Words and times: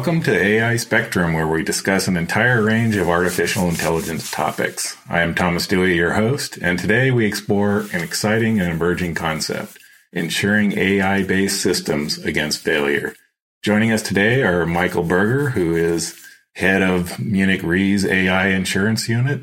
Welcome 0.00 0.22
to 0.22 0.34
AI 0.34 0.76
Spectrum, 0.76 1.34
where 1.34 1.46
we 1.46 1.62
discuss 1.62 2.08
an 2.08 2.16
entire 2.16 2.62
range 2.62 2.96
of 2.96 3.10
artificial 3.10 3.68
intelligence 3.68 4.30
topics. 4.30 4.96
I 5.10 5.20
am 5.20 5.34
Thomas 5.34 5.66
Dewey, 5.66 5.94
your 5.94 6.14
host, 6.14 6.56
and 6.56 6.78
today 6.78 7.10
we 7.10 7.26
explore 7.26 7.80
an 7.92 8.02
exciting 8.02 8.58
and 8.58 8.72
emerging 8.72 9.14
concept 9.14 9.78
insuring 10.10 10.72
AI 10.72 11.22
based 11.24 11.60
systems 11.60 12.16
against 12.16 12.60
failure. 12.60 13.14
Joining 13.62 13.92
us 13.92 14.00
today 14.00 14.42
are 14.42 14.64
Michael 14.64 15.02
Berger, 15.02 15.50
who 15.50 15.76
is 15.76 16.18
head 16.54 16.80
of 16.80 17.18
Munich 17.18 17.62
Re's 17.62 18.06
AI 18.06 18.48
insurance 18.48 19.06
unit, 19.06 19.42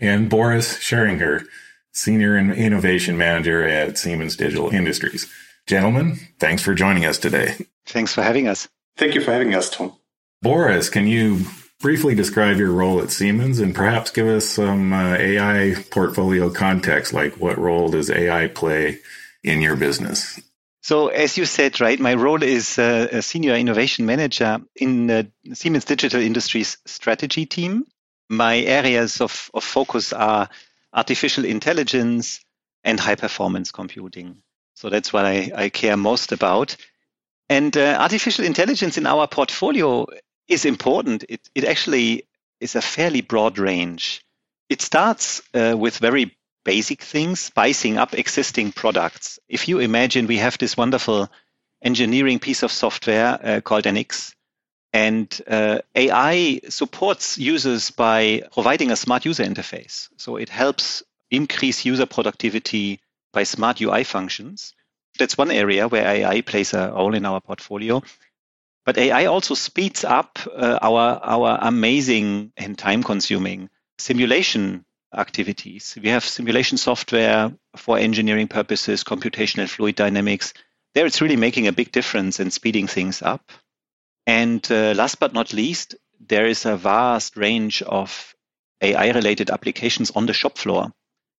and 0.00 0.30
Boris 0.30 0.78
Scharinger, 0.78 1.44
senior 1.92 2.38
innovation 2.38 3.18
manager 3.18 3.62
at 3.62 3.98
Siemens 3.98 4.36
Digital 4.36 4.70
Industries. 4.70 5.30
Gentlemen, 5.66 6.18
thanks 6.38 6.62
for 6.62 6.72
joining 6.72 7.04
us 7.04 7.18
today. 7.18 7.56
Thanks 7.84 8.14
for 8.14 8.22
having 8.22 8.48
us. 8.48 8.68
Thank 8.98 9.14
you 9.14 9.20
for 9.20 9.32
having 9.32 9.54
us, 9.54 9.70
Tom. 9.70 9.94
Boris, 10.42 10.90
can 10.90 11.06
you 11.06 11.44
briefly 11.80 12.16
describe 12.16 12.58
your 12.58 12.72
role 12.72 13.00
at 13.00 13.10
Siemens 13.10 13.60
and 13.60 13.74
perhaps 13.74 14.10
give 14.10 14.26
us 14.26 14.44
some 14.44 14.92
uh, 14.92 15.14
AI 15.14 15.76
portfolio 15.90 16.50
context, 16.50 17.12
like 17.12 17.34
what 17.38 17.58
role 17.58 17.88
does 17.88 18.10
AI 18.10 18.48
play 18.48 18.98
in 19.44 19.60
your 19.60 19.76
business? 19.76 20.40
So, 20.82 21.08
as 21.08 21.36
you 21.36 21.44
said, 21.44 21.80
right, 21.80 21.98
my 22.00 22.14
role 22.14 22.42
is 22.42 22.78
uh, 22.78 23.08
a 23.12 23.22
senior 23.22 23.54
innovation 23.54 24.06
manager 24.06 24.58
in 24.74 25.06
the 25.06 25.30
Siemens 25.52 25.84
Digital 25.84 26.20
Industries 26.20 26.78
strategy 26.86 27.46
team. 27.46 27.84
My 28.28 28.58
areas 28.58 29.20
of, 29.20 29.50
of 29.54 29.62
focus 29.62 30.12
are 30.12 30.48
artificial 30.92 31.44
intelligence 31.44 32.40
and 32.84 32.98
high 32.98 33.16
performance 33.16 33.70
computing. 33.70 34.42
So, 34.74 34.88
that's 34.88 35.12
what 35.12 35.24
I, 35.24 35.52
I 35.54 35.68
care 35.68 35.96
most 35.96 36.32
about. 36.32 36.76
And 37.48 37.76
uh, 37.76 37.96
artificial 37.98 38.44
intelligence 38.44 38.98
in 38.98 39.06
our 39.06 39.26
portfolio 39.26 40.06
is 40.48 40.64
important. 40.64 41.24
It, 41.28 41.48
it 41.54 41.64
actually 41.64 42.24
is 42.60 42.76
a 42.76 42.82
fairly 42.82 43.20
broad 43.20 43.58
range. 43.58 44.22
It 44.68 44.82
starts 44.82 45.40
uh, 45.54 45.74
with 45.78 45.98
very 45.98 46.36
basic 46.64 47.02
things, 47.02 47.40
spicing 47.40 47.96
up 47.96 48.12
existing 48.12 48.72
products. 48.72 49.38
If 49.48 49.68
you 49.68 49.78
imagine 49.78 50.26
we 50.26 50.36
have 50.38 50.58
this 50.58 50.76
wonderful 50.76 51.30
engineering 51.82 52.38
piece 52.38 52.62
of 52.62 52.72
software 52.72 53.38
uh, 53.42 53.60
called 53.62 53.84
NX, 53.84 54.34
and 54.92 55.40
uh, 55.46 55.78
AI 55.94 56.60
supports 56.68 57.38
users 57.38 57.90
by 57.90 58.42
providing 58.52 58.90
a 58.90 58.96
smart 58.96 59.24
user 59.24 59.44
interface. 59.44 60.08
So 60.16 60.36
it 60.36 60.48
helps 60.48 61.02
increase 61.30 61.84
user 61.84 62.06
productivity 62.06 63.00
by 63.32 63.44
smart 63.44 63.80
UI 63.80 64.04
functions. 64.04 64.74
That's 65.18 65.38
one 65.38 65.50
area 65.50 65.88
where 65.88 66.06
AI 66.06 66.40
plays 66.42 66.74
a 66.74 66.92
role 66.92 67.14
in 67.14 67.26
our 67.26 67.40
portfolio. 67.40 68.02
But 68.84 68.98
AI 68.98 69.26
also 69.26 69.54
speeds 69.54 70.04
up 70.04 70.38
uh, 70.46 70.78
our, 70.80 71.20
our 71.22 71.58
amazing 71.60 72.52
and 72.56 72.78
time 72.78 73.02
consuming 73.02 73.68
simulation 73.98 74.84
activities. 75.14 75.96
We 76.00 76.08
have 76.08 76.24
simulation 76.24 76.78
software 76.78 77.52
for 77.76 77.98
engineering 77.98 78.48
purposes, 78.48 79.04
computational 79.04 79.68
fluid 79.68 79.96
dynamics. 79.96 80.54
There, 80.94 81.06
it's 81.06 81.20
really 81.20 81.36
making 81.36 81.66
a 81.66 81.72
big 81.72 81.92
difference 81.92 82.40
in 82.40 82.50
speeding 82.50 82.86
things 82.86 83.20
up. 83.20 83.50
And 84.26 84.66
uh, 84.70 84.94
last 84.96 85.20
but 85.20 85.34
not 85.34 85.52
least, 85.52 85.96
there 86.20 86.46
is 86.46 86.64
a 86.64 86.76
vast 86.76 87.36
range 87.36 87.82
of 87.82 88.34
AI 88.80 89.10
related 89.10 89.50
applications 89.50 90.10
on 90.12 90.26
the 90.26 90.32
shop 90.32 90.56
floor 90.58 90.92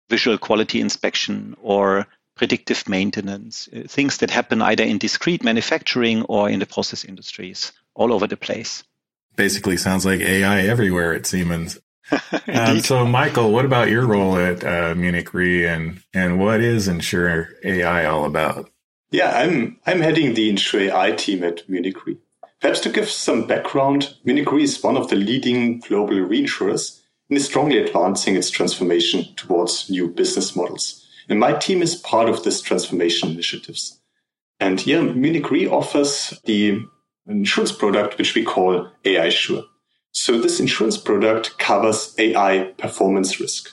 visual 0.10 0.38
quality 0.38 0.82
inspection 0.82 1.56
or 1.62 2.08
predictive 2.40 2.88
maintenance, 2.88 3.68
uh, 3.76 3.82
things 3.86 4.20
that 4.20 4.32
happen 4.32 4.62
either 4.62 4.86
in 4.86 4.98
discrete 4.98 5.44
manufacturing 5.44 6.24
or 6.24 6.50
in 6.50 6.60
the 6.60 6.66
process 6.66 7.04
industries 7.04 7.74
all 7.94 8.14
over 8.14 8.28
the 8.28 8.38
place. 8.38 8.82
Basically, 9.36 9.76
sounds 9.76 10.06
like 10.06 10.22
AI 10.22 10.62
everywhere 10.62 11.14
at 11.14 11.26
Siemens. 11.26 11.78
um, 12.48 12.80
so, 12.80 13.06
Michael, 13.06 13.52
what 13.52 13.66
about 13.66 13.90
your 13.90 14.08
role 14.08 14.38
at 14.38 14.64
uh, 14.64 14.96
Munich 14.96 15.34
Re, 15.34 15.68
and 15.68 16.02
and 16.14 16.40
what 16.40 16.62
is 16.62 16.88
Insure 16.88 17.50
AI 17.62 18.06
all 18.06 18.24
about? 18.24 18.70
Yeah, 19.12 19.32
I'm 19.38 19.78
I'm 19.86 20.00
heading 20.00 20.34
the 20.34 20.50
Insure 20.50 20.84
AI 20.84 21.12
team 21.12 21.44
at 21.44 21.68
Munich 21.68 22.06
Re. 22.06 22.18
Perhaps 22.62 22.80
to 22.82 22.90
give 22.90 23.10
some 23.10 23.48
background, 23.48 24.16
Munich 24.24 24.50
Re 24.50 24.64
is 24.64 24.82
one 24.82 24.96
of 24.96 25.10
the 25.10 25.18
leading 25.18 25.80
global 25.82 26.16
reinsurers 26.16 27.02
and 27.30 27.38
is 27.38 27.46
strongly 27.46 27.80
advancing 27.80 28.38
its 28.38 28.50
transformation 28.50 29.26
towards 29.36 29.90
new 29.90 30.08
business 30.08 30.56
models. 30.56 30.99
And 31.30 31.40
my 31.40 31.54
team 31.54 31.84
is 31.84 31.96
part 31.96 32.28
of 32.28 32.44
this 32.44 32.60
transformation 32.60 33.30
initiatives. 33.30 34.02
And 34.60 34.82
here, 34.82 35.02
Munich 35.02 35.52
Re 35.52 35.68
offers 35.68 36.38
the 36.46 36.82
insurance 37.28 37.72
product 37.72 38.18
which 38.18 38.34
we 38.34 38.44
call 38.44 38.90
AI 39.06 39.30
Sure. 39.30 39.64
So 40.12 40.40
this 40.40 40.60
insurance 40.60 40.98
product 40.98 41.60
covers 41.60 42.16
AI 42.18 42.74
performance 42.78 43.40
risk. 43.40 43.70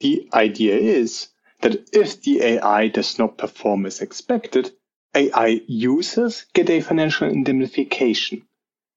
The 0.00 0.28
idea 0.32 0.76
is 0.76 1.28
that 1.60 1.88
if 1.92 2.22
the 2.22 2.42
AI 2.42 2.88
does 2.88 3.18
not 3.18 3.36
perform 3.36 3.84
as 3.84 4.00
expected, 4.00 4.70
AI 5.14 5.62
users 5.66 6.46
get 6.54 6.70
a 6.70 6.80
financial 6.80 7.28
indemnification. 7.28 8.46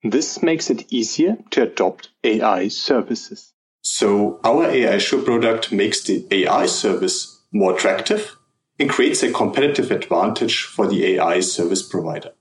This 0.04 0.44
makes 0.44 0.70
it 0.70 0.94
easier 0.94 1.38
to 1.52 1.64
adopt 1.64 2.10
AI 2.24 2.68
services. 2.68 3.52
So 3.82 4.40
our 4.44 4.66
AI 4.66 5.00
Sure 5.00 5.22
product 5.22 5.72
makes 5.72 6.04
the 6.04 6.28
AI 6.30 6.68
service 6.68 7.39
more 7.52 7.76
attractive 7.76 8.36
and 8.80 8.90
creates 8.90 9.24
a 9.24 9.32
competitive 9.32 9.92
advantage 9.92 10.64
for 10.64 10.88
the 10.88 11.06
AI 11.06 11.42
service 11.42 11.84
provider. 11.84 12.32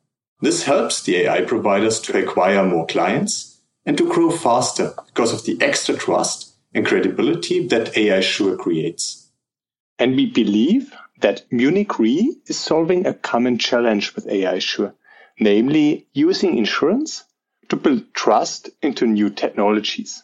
This 0.41 0.65
helps 0.65 1.03
the 1.03 1.17
AI 1.17 1.43
providers 1.43 2.01
to 2.03 2.19
acquire 2.19 2.65
more 2.65 2.87
clients 2.87 3.61
and 3.85 3.99
to 3.99 4.09
grow 4.09 4.31
faster 4.31 4.95
because 5.07 5.33
of 5.33 5.45
the 5.45 5.61
extra 5.61 5.97
trust 5.97 6.55
and 6.75 6.87
credibility 6.87 7.67
that 7.69 7.97
AI 7.97 8.21
Sure 8.21 8.57
creates. 8.57 9.31
And 9.99 10.15
we 10.15 10.27
believe 10.27 10.95
that 11.21 11.45
Munich 11.51 11.99
Re 11.99 12.37
is 12.47 12.59
solving 12.59 13.07
a 13.07 13.15
common 13.15 13.59
challenge 13.59 14.15
with 14.15 14.29
AI 14.29 14.61
Sure, 14.61 14.95
namely 15.41 16.07
using 16.13 16.57
insurance 16.57 17.25
to 17.69 17.77
build 17.77 18.15
trust 18.15 18.71
into 18.83 19.07
new 19.07 19.31
technologies. 19.31 20.23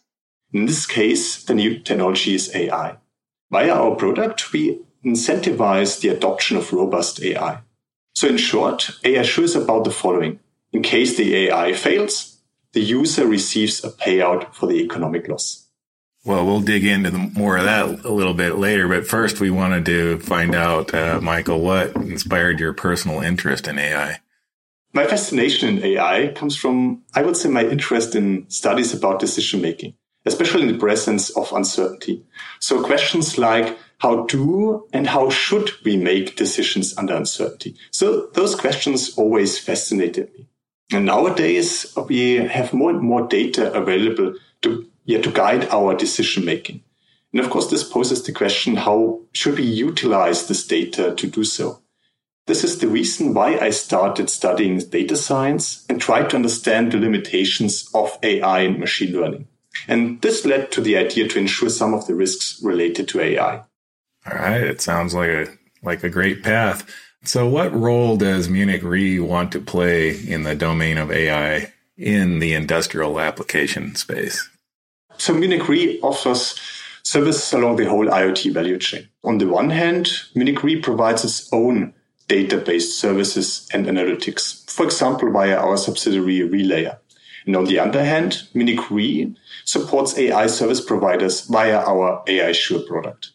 In 0.52 0.66
this 0.66 0.86
case, 0.86 1.42
the 1.42 1.54
new 1.54 1.80
technology 1.80 2.34
is 2.34 2.54
AI. 2.54 2.98
Via 3.54 3.72
our 3.72 3.94
product, 3.94 4.52
we 4.52 4.80
incentivize 5.04 6.00
the 6.00 6.08
adoption 6.08 6.56
of 6.56 6.72
robust 6.72 7.22
AI. 7.22 7.60
So 8.16 8.26
in 8.26 8.36
short, 8.36 8.90
AI 9.04 9.22
Sure 9.22 9.44
is 9.44 9.54
about 9.54 9.84
the 9.84 9.92
following. 9.92 10.40
In 10.72 10.82
case 10.82 11.16
the 11.16 11.36
AI 11.36 11.72
fails, 11.72 12.40
the 12.72 12.80
user 12.80 13.28
receives 13.28 13.84
a 13.84 13.90
payout 13.90 14.52
for 14.54 14.66
the 14.66 14.82
economic 14.82 15.28
loss. 15.28 15.68
Well, 16.24 16.44
we'll 16.44 16.62
dig 16.62 16.84
into 16.84 17.10
the, 17.10 17.18
more 17.18 17.56
of 17.56 17.62
that 17.62 18.04
a 18.04 18.12
little 18.12 18.34
bit 18.34 18.56
later, 18.56 18.88
but 18.88 19.06
first 19.06 19.38
we 19.38 19.52
wanted 19.52 19.86
to 19.86 20.18
find 20.18 20.56
out, 20.56 20.92
uh, 20.92 21.20
Michael, 21.22 21.60
what 21.60 21.94
inspired 21.94 22.58
your 22.58 22.72
personal 22.72 23.20
interest 23.20 23.68
in 23.68 23.78
AI? 23.78 24.18
My 24.92 25.06
fascination 25.06 25.78
in 25.78 25.84
AI 25.84 26.32
comes 26.34 26.56
from, 26.56 27.04
I 27.14 27.22
would 27.22 27.36
say, 27.36 27.50
my 27.50 27.64
interest 27.64 28.16
in 28.16 28.50
studies 28.50 28.92
about 28.92 29.20
decision 29.20 29.62
making, 29.62 29.94
especially 30.26 30.62
in 30.62 30.72
the 30.72 30.78
presence 30.78 31.30
of 31.30 31.52
uncertainty. 31.52 32.24
So 32.60 32.82
questions 32.82 33.38
like, 33.38 33.78
how 33.98 34.24
do 34.26 34.86
and 34.92 35.06
how 35.06 35.30
should 35.30 35.70
we 35.84 35.96
make 35.96 36.36
decisions 36.36 36.96
under 36.98 37.14
uncertainty? 37.14 37.76
So 37.90 38.28
those 38.34 38.54
questions 38.54 39.16
always 39.16 39.58
fascinated 39.58 40.32
me. 40.34 40.48
And 40.92 41.06
nowadays 41.06 41.96
we 42.08 42.36
have 42.36 42.72
more 42.72 42.90
and 42.90 43.00
more 43.00 43.26
data 43.26 43.72
available 43.72 44.34
to 44.62 44.86
yeah, 45.04 45.20
to 45.20 45.30
guide 45.30 45.68
our 45.68 45.94
decision 45.94 46.44
making. 46.44 46.82
And 47.32 47.40
of 47.40 47.50
course, 47.50 47.70
this 47.70 47.84
poses 47.84 48.22
the 48.22 48.32
question, 48.32 48.76
how 48.76 49.20
should 49.32 49.58
we 49.58 49.64
utilize 49.64 50.46
this 50.46 50.66
data 50.66 51.14
to 51.14 51.26
do 51.26 51.44
so? 51.44 51.82
This 52.46 52.62
is 52.62 52.78
the 52.78 52.88
reason 52.88 53.34
why 53.34 53.58
I 53.58 53.70
started 53.70 54.30
studying 54.30 54.78
data 54.78 55.16
science 55.16 55.84
and 55.88 56.00
tried 56.00 56.30
to 56.30 56.36
understand 56.36 56.92
the 56.92 56.98
limitations 56.98 57.90
of 57.94 58.18
AI 58.22 58.60
and 58.60 58.78
machine 58.78 59.12
learning. 59.12 59.48
And 59.88 60.20
this 60.22 60.44
led 60.44 60.70
to 60.72 60.80
the 60.80 60.96
idea 60.96 61.28
to 61.28 61.38
ensure 61.38 61.68
some 61.68 61.94
of 61.94 62.06
the 62.06 62.14
risks 62.14 62.60
related 62.62 63.08
to 63.08 63.20
AI. 63.20 63.62
All 64.26 64.38
right. 64.38 64.62
It 64.62 64.80
sounds 64.80 65.14
like 65.14 65.28
a, 65.28 65.46
like 65.82 66.02
a 66.02 66.10
great 66.10 66.42
path. 66.42 66.88
So 67.24 67.48
what 67.48 67.74
role 67.74 68.16
does 68.16 68.48
Munich 68.48 68.82
Re 68.82 69.18
want 69.18 69.52
to 69.52 69.60
play 69.60 70.10
in 70.10 70.42
the 70.42 70.54
domain 70.54 70.98
of 70.98 71.10
AI 71.10 71.72
in 71.96 72.38
the 72.38 72.52
industrial 72.52 73.18
application 73.18 73.94
space? 73.94 74.48
So 75.16 75.32
Munich 75.32 75.68
Re 75.68 76.00
offers 76.00 76.58
services 77.02 77.52
along 77.52 77.76
the 77.76 77.88
whole 77.88 78.06
IoT 78.06 78.52
value 78.52 78.78
chain. 78.78 79.08
On 79.22 79.38
the 79.38 79.46
one 79.46 79.70
hand, 79.70 80.10
Munich 80.34 80.62
Re 80.62 80.80
provides 80.80 81.24
its 81.24 81.50
own 81.52 81.94
data-based 82.28 82.98
services 82.98 83.68
and 83.72 83.86
analytics, 83.86 84.68
for 84.70 84.84
example, 84.84 85.30
via 85.30 85.56
our 85.56 85.76
subsidiary 85.76 86.40
Relayr. 86.40 86.98
And 87.46 87.56
on 87.56 87.64
the 87.66 87.78
other 87.78 88.04
hand, 88.04 88.48
Munich 88.54 88.90
Re 88.90 89.34
supports 89.64 90.16
AI 90.18 90.46
service 90.46 90.80
providers 90.80 91.42
via 91.42 91.78
our 91.78 92.22
AI 92.26 92.52
Sure 92.52 92.80
product. 92.80 93.30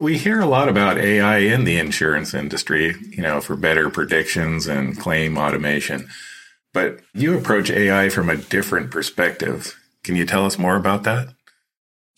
We 0.00 0.18
hear 0.18 0.40
a 0.40 0.46
lot 0.46 0.68
about 0.68 0.98
AI 0.98 1.38
in 1.38 1.64
the 1.64 1.78
insurance 1.78 2.34
industry, 2.34 2.94
you 3.10 3.22
know, 3.22 3.40
for 3.40 3.56
better 3.56 3.88
predictions 3.90 4.66
and 4.66 4.98
claim 4.98 5.38
automation. 5.38 6.08
but 6.74 7.00
you 7.14 7.36
approach 7.36 7.70
AI 7.70 8.10
from 8.10 8.28
a 8.28 8.36
different 8.36 8.90
perspective. 8.90 9.74
Can 10.04 10.14
you 10.16 10.26
tell 10.26 10.44
us 10.44 10.58
more 10.58 10.76
about 10.76 11.04
that? 11.04 11.28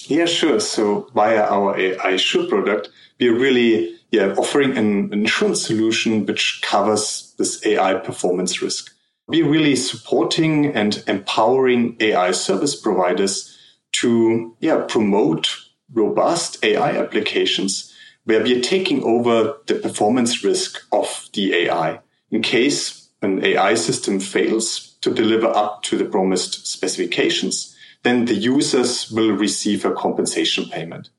Yeah, 0.07 0.27
sure. 0.27 0.61
So 0.61 1.09
via 1.15 1.43
our 1.43 1.79
AI 1.79 2.17
Sure 2.17 2.49
product, 2.49 2.89
we're 3.21 3.39
really 3.39 3.97
yeah, 4.11 4.35
offering 4.37 4.77
an 4.77 5.13
insurance 5.13 5.63
solution 5.67 6.27
which 6.27 6.63
covers 6.63 7.35
this 7.39 7.65
AI 7.67 7.95
performance 7.95 8.63
risk. 8.63 8.93
We're 9.29 9.49
really 9.49 9.77
supporting 9.77 10.75
and 10.75 11.05
empowering 11.07 11.97
AI 12.01 12.31
service 12.31 12.75
providers 12.75 13.59
to 13.93 14.57
yeah, 14.61 14.87
promote 14.89 15.55
robust 15.93 16.65
AI 16.65 16.97
applications 16.97 17.95
where 18.25 18.43
we 18.43 18.59
are 18.59 18.63
taking 18.63 19.03
over 19.05 19.59
the 19.67 19.75
performance 19.75 20.43
risk 20.43 20.81
of 20.93 21.29
the 21.35 21.55
AI. 21.55 22.01
In 22.31 22.41
case 22.41 23.11
an 23.21 23.45
AI 23.45 23.75
system 23.75 24.19
fails 24.19 24.97
to 25.03 25.13
deliver 25.13 25.49
up 25.49 25.83
to 25.85 25.99
the 25.99 26.05
promised 26.07 26.67
specifications, 26.67 27.77
then 28.05 28.25
the 28.25 28.35
users 28.35 29.11
will 29.11 29.33
receive 29.33 29.85
a 29.85 29.93
compensation 29.93 30.65
payment. 30.71 31.11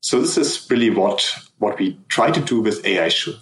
So 0.00 0.20
this 0.20 0.36
is 0.36 0.68
really 0.68 0.90
what, 0.90 1.32
what 1.58 1.78
we 1.78 1.98
try 2.08 2.32
to 2.32 2.40
do 2.40 2.60
with 2.60 2.84
AI 2.84 3.08
Sure. 3.08 3.34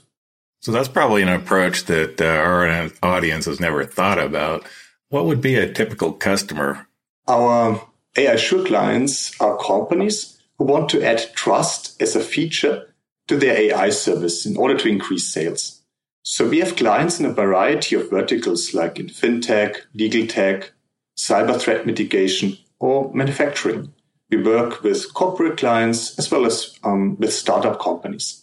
So 0.60 0.72
that's 0.72 0.88
probably 0.88 1.22
an 1.22 1.28
approach 1.28 1.84
that 1.86 2.20
uh, 2.20 2.26
our 2.26 2.90
audience 3.02 3.46
has 3.46 3.60
never 3.60 3.84
thought 3.84 4.18
about. 4.18 4.66
What 5.08 5.24
would 5.24 5.40
be 5.40 5.56
a 5.56 5.72
typical 5.72 6.12
customer? 6.12 6.86
Our 7.26 7.80
AI 8.16 8.36
Sure 8.36 8.64
clients 8.64 9.38
are 9.40 9.56
companies 9.56 10.38
who 10.58 10.64
want 10.64 10.90
to 10.90 11.02
add 11.02 11.34
trust 11.34 12.00
as 12.02 12.14
a 12.14 12.20
feature 12.20 12.94
to 13.28 13.36
their 13.36 13.56
AI 13.56 13.90
service 13.90 14.44
in 14.44 14.56
order 14.56 14.76
to 14.76 14.88
increase 14.88 15.26
sales. 15.26 15.80
So 16.22 16.46
we 16.46 16.58
have 16.58 16.76
clients 16.76 17.18
in 17.18 17.26
a 17.26 17.32
variety 17.32 17.96
of 17.96 18.10
verticals 18.10 18.74
like 18.74 18.98
in 18.98 19.06
fintech, 19.06 19.76
legal 19.94 20.26
tech, 20.26 20.72
cyber 21.16 21.58
threat 21.58 21.86
mitigation, 21.86 22.58
or 22.78 23.10
manufacturing. 23.14 23.92
We 24.28 24.42
work 24.42 24.82
with 24.82 25.14
corporate 25.14 25.58
clients 25.58 26.18
as 26.18 26.30
well 26.30 26.44
as 26.44 26.78
um, 26.84 27.16
with 27.18 27.32
startup 27.32 27.80
companies. 27.80 28.39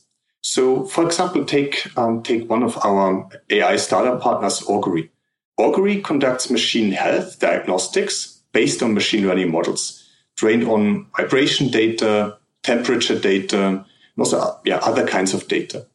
So, 0.48 0.86
for 0.86 1.06
example, 1.06 1.44
take 1.44 1.92
um, 1.98 2.24
take 2.24 2.50
one 2.50 2.64
of 2.64 2.78
our 2.86 3.28
AI 3.50 3.76
startup 3.76 4.22
partners, 4.22 4.64
Augury. 4.66 5.12
Augury 5.58 6.02
conducts 6.02 6.50
machine 6.50 6.94
health 6.94 7.38
diagnostics 7.40 8.42
based 8.54 8.82
on 8.82 8.94
machine 8.94 9.28
learning 9.28 9.52
models 9.52 10.08
trained 10.38 10.64
on 10.64 11.08
vibration 11.18 11.68
data, 11.68 12.38
temperature 12.64 13.20
data, 13.20 13.60
and 13.62 13.86
also 14.18 14.58
yeah, 14.64 14.78
other 14.78 15.06
kinds 15.06 15.34
of 15.34 15.50
data. 15.50 15.86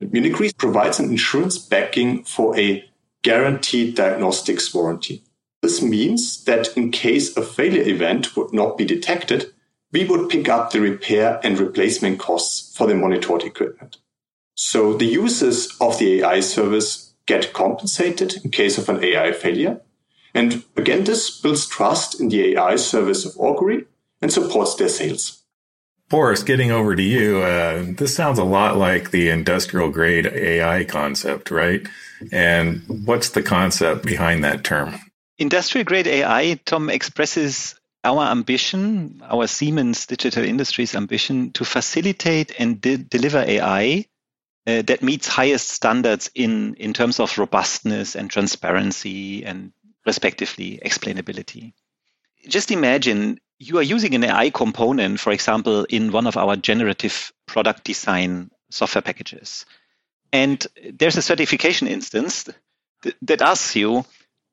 Munich 0.00 0.40
Re 0.40 0.52
provides 0.56 0.98
an 0.98 1.10
insurance 1.10 1.58
backing 1.58 2.24
for 2.24 2.58
a 2.58 2.82
guaranteed 3.22 3.94
diagnostics 3.94 4.72
warranty. 4.72 5.22
This 5.60 5.82
means 5.82 6.44
that 6.44 6.74
in 6.78 6.92
case 6.92 7.36
a 7.36 7.42
failure 7.42 7.86
event 7.86 8.34
would 8.38 8.54
not 8.54 8.78
be 8.78 8.86
detected, 8.86 9.52
we 9.92 10.04
would 10.04 10.28
pick 10.28 10.48
up 10.48 10.70
the 10.70 10.80
repair 10.80 11.40
and 11.42 11.58
replacement 11.58 12.18
costs 12.18 12.76
for 12.76 12.86
the 12.86 12.94
monitored 12.94 13.42
equipment. 13.42 13.96
So 14.54 14.94
the 14.94 15.06
users 15.06 15.68
of 15.80 15.98
the 15.98 16.20
AI 16.20 16.40
service 16.40 17.14
get 17.26 17.52
compensated 17.52 18.34
in 18.44 18.50
case 18.50 18.78
of 18.78 18.88
an 18.88 19.02
AI 19.02 19.32
failure. 19.32 19.80
And 20.34 20.64
again, 20.76 21.04
this 21.04 21.40
builds 21.40 21.66
trust 21.66 22.20
in 22.20 22.28
the 22.28 22.54
AI 22.54 22.76
service 22.76 23.24
of 23.24 23.38
Augury 23.38 23.84
and 24.20 24.32
supports 24.32 24.74
their 24.74 24.88
sales. 24.88 25.42
Boris, 26.08 26.42
getting 26.42 26.70
over 26.70 26.96
to 26.96 27.02
you, 27.02 27.42
uh, 27.42 27.84
this 27.86 28.14
sounds 28.14 28.38
a 28.38 28.44
lot 28.44 28.78
like 28.78 29.10
the 29.10 29.28
industrial 29.28 29.90
grade 29.90 30.26
AI 30.26 30.84
concept, 30.84 31.50
right? 31.50 31.86
And 32.32 32.82
what's 33.04 33.30
the 33.30 33.42
concept 33.42 34.06
behind 34.06 34.42
that 34.42 34.64
term? 34.64 34.98
Industrial 35.38 35.84
grade 35.84 36.06
AI, 36.06 36.58
Tom, 36.64 36.88
expresses 36.88 37.78
our 38.04 38.26
ambition, 38.30 39.22
our 39.24 39.46
Siemens 39.46 40.06
Digital 40.06 40.44
Industries 40.44 40.94
ambition 40.94 41.52
to 41.52 41.64
facilitate 41.64 42.52
and 42.58 42.80
de- 42.80 42.96
deliver 42.96 43.38
AI 43.38 44.06
uh, 44.66 44.82
that 44.82 45.02
meets 45.02 45.26
highest 45.26 45.70
standards 45.70 46.30
in, 46.34 46.74
in 46.74 46.92
terms 46.92 47.20
of 47.20 47.36
robustness 47.38 48.14
and 48.14 48.30
transparency 48.30 49.44
and 49.44 49.72
respectively 50.06 50.80
explainability. 50.84 51.72
Just 52.46 52.70
imagine 52.70 53.40
you 53.58 53.78
are 53.78 53.82
using 53.82 54.14
an 54.14 54.24
AI 54.24 54.50
component, 54.50 55.18
for 55.18 55.32
example, 55.32 55.84
in 55.84 56.12
one 56.12 56.26
of 56.26 56.36
our 56.36 56.56
generative 56.56 57.32
product 57.46 57.84
design 57.84 58.50
software 58.70 59.02
packages. 59.02 59.66
And 60.32 60.64
there's 60.92 61.16
a 61.16 61.22
certification 61.22 61.88
instance 61.88 62.48
th- 63.02 63.16
that 63.22 63.42
asks 63.42 63.74
you 63.74 64.04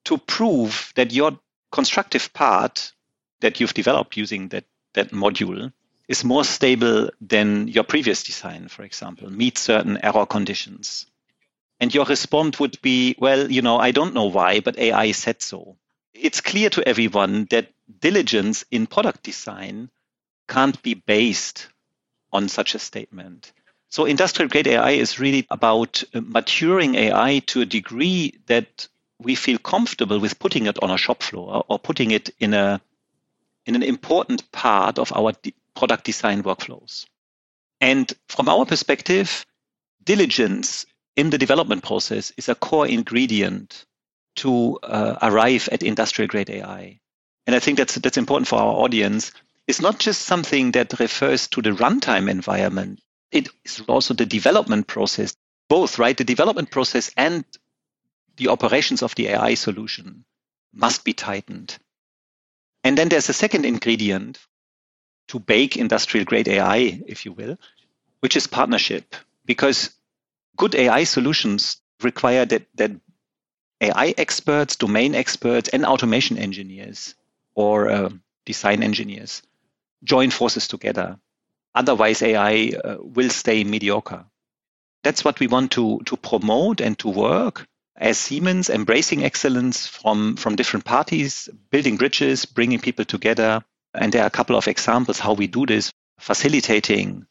to 0.05 0.17
prove 0.17 0.91
that 0.95 1.13
your 1.13 1.37
constructive 1.71 2.33
part 2.33 2.93
that 3.41 3.59
you've 3.59 3.73
developed 3.73 4.17
using 4.17 4.49
that, 4.49 4.65
that 4.93 5.11
module 5.11 5.71
is 6.07 6.23
more 6.23 6.43
stable 6.43 7.09
than 7.21 7.67
your 7.67 7.83
previous 7.83 8.23
design, 8.23 8.67
for 8.67 8.83
example, 8.83 9.29
meets 9.29 9.61
certain 9.61 9.97
error 10.03 10.25
conditions. 10.25 11.07
And 11.79 11.93
your 11.93 12.05
response 12.05 12.59
would 12.59 12.79
be, 12.81 13.15
well, 13.17 13.51
you 13.51 13.61
know, 13.61 13.77
I 13.77 13.91
don't 13.91 14.13
know 14.13 14.25
why, 14.25 14.59
but 14.61 14.77
AI 14.77 15.11
said 15.11 15.41
so 15.41 15.77
it's 16.15 16.41
clear 16.41 16.69
to 16.69 16.87
everyone 16.87 17.45
that 17.51 17.71
diligence 17.99 18.63
in 18.71 18.87
product 18.87 19.23
design 19.23 19.89
can't 20.47 20.81
be 20.81 20.93
based 20.93 21.67
on 22.31 22.47
such 22.47 22.75
a 22.75 22.79
statement. 22.79 23.51
So 23.89 24.05
industrial 24.05 24.49
grade 24.49 24.67
AI 24.67 24.91
is 24.91 25.19
really 25.19 25.45
about 25.49 26.03
uh, 26.13 26.21
maturing 26.21 26.95
AI 26.95 27.39
to 27.47 27.61
a 27.61 27.65
degree 27.65 28.39
that 28.47 28.87
we 29.19 29.35
feel 29.35 29.57
comfortable 29.57 30.19
with 30.19 30.39
putting 30.39 30.65
it 30.65 30.81
on 30.81 30.91
a 30.91 30.97
shop 30.97 31.23
floor 31.23 31.63
or 31.67 31.79
putting 31.79 32.11
it 32.11 32.29
in 32.39 32.53
a 32.53 32.81
in 33.65 33.75
an 33.75 33.83
important 33.83 34.51
part 34.51 34.99
of 34.99 35.11
our 35.13 35.33
de- 35.41 35.53
product 35.75 36.05
design 36.05 36.43
workflows. 36.43 37.05
And 37.81 38.11
from 38.29 38.49
our 38.49 38.65
perspective, 38.65 39.45
diligence 40.03 40.85
in 41.15 41.29
the 41.29 41.37
development 41.37 41.83
process 41.83 42.31
is 42.37 42.49
a 42.49 42.55
core 42.55 42.87
ingredient 42.87 43.85
to 44.37 44.79
uh, 44.83 45.17
arrive 45.21 45.69
at 45.71 45.83
industrial 45.83 46.27
grade 46.27 46.49
AI. 46.49 46.99
And 47.47 47.55
I 47.55 47.59
think 47.59 47.77
that's 47.77 47.95
that's 47.95 48.17
important 48.17 48.47
for 48.47 48.59
our 48.59 48.73
audience. 48.73 49.31
It's 49.67 49.81
not 49.81 49.99
just 49.99 50.21
something 50.23 50.71
that 50.71 50.99
refers 50.99 51.47
to 51.49 51.61
the 51.61 51.71
runtime 51.71 52.29
environment. 52.29 52.99
It 53.31 53.49
is 53.63 53.81
also 53.87 54.13
the 54.13 54.25
development 54.25 54.87
process, 54.87 55.35
both, 55.69 55.97
right? 55.99 56.15
The 56.17 56.23
development 56.23 56.71
process 56.71 57.11
and 57.17 57.45
the 58.37 58.49
operations 58.49 59.01
of 59.01 59.15
the 59.15 59.29
AI 59.29 59.53
solution 59.55 60.25
must 60.73 61.03
be 61.03 61.13
tightened. 61.13 61.77
And 62.85 62.95
then 62.95 63.09
there's 63.09 63.29
a 63.29 63.33
second 63.33 63.65
ingredient 63.65 64.37
to 65.29 65.39
bake 65.39 65.75
industrial 65.75 66.23
grade 66.23 66.47
AI, 66.47 67.01
if 67.07 67.25
you 67.25 67.31
will, 67.33 67.57
which 68.19 68.37
is 68.37 68.45
partnership. 68.45 69.15
Because 69.43 69.89
good 70.55 70.75
AI 70.75 71.03
solutions 71.03 71.81
require 72.03 72.45
that, 72.45 72.67
that 72.75 72.91
AI 73.81 74.13
experts, 74.19 74.75
domain 74.75 75.15
experts, 75.15 75.69
and 75.69 75.83
automation 75.83 76.37
engineers 76.37 77.15
or 77.55 77.89
uh, 77.89 78.09
design 78.45 78.83
engineers 78.83 79.41
join 80.03 80.29
forces 80.29 80.67
together. 80.67 81.17
Otherwise, 81.73 82.21
AI 82.21 82.73
uh, 82.83 82.97
will 82.99 83.31
stay 83.31 83.63
mediocre. 83.63 84.25
That's 85.03 85.25
what 85.25 85.39
we 85.39 85.47
want 85.47 85.71
to, 85.71 86.01
to 86.05 86.17
promote 86.17 86.81
and 86.81 86.99
to 86.99 87.09
work 87.09 87.67
as 87.97 88.17
Siemens, 88.17 88.69
embracing 88.69 89.23
excellence 89.23 89.87
from, 89.87 90.35
from 90.35 90.55
different 90.55 90.85
parties, 90.85 91.49
building 91.69 91.97
bridges, 91.97 92.45
bringing 92.45 92.79
people 92.79 93.05
together. 93.05 93.63
And 93.93 94.11
there 94.11 94.23
are 94.23 94.27
a 94.27 94.31
couple 94.31 94.57
of 94.57 94.67
examples 94.67 95.19
how 95.19 95.33
we 95.33 95.47
do 95.47 95.65
this, 95.65 95.91
facilitating 96.19 97.25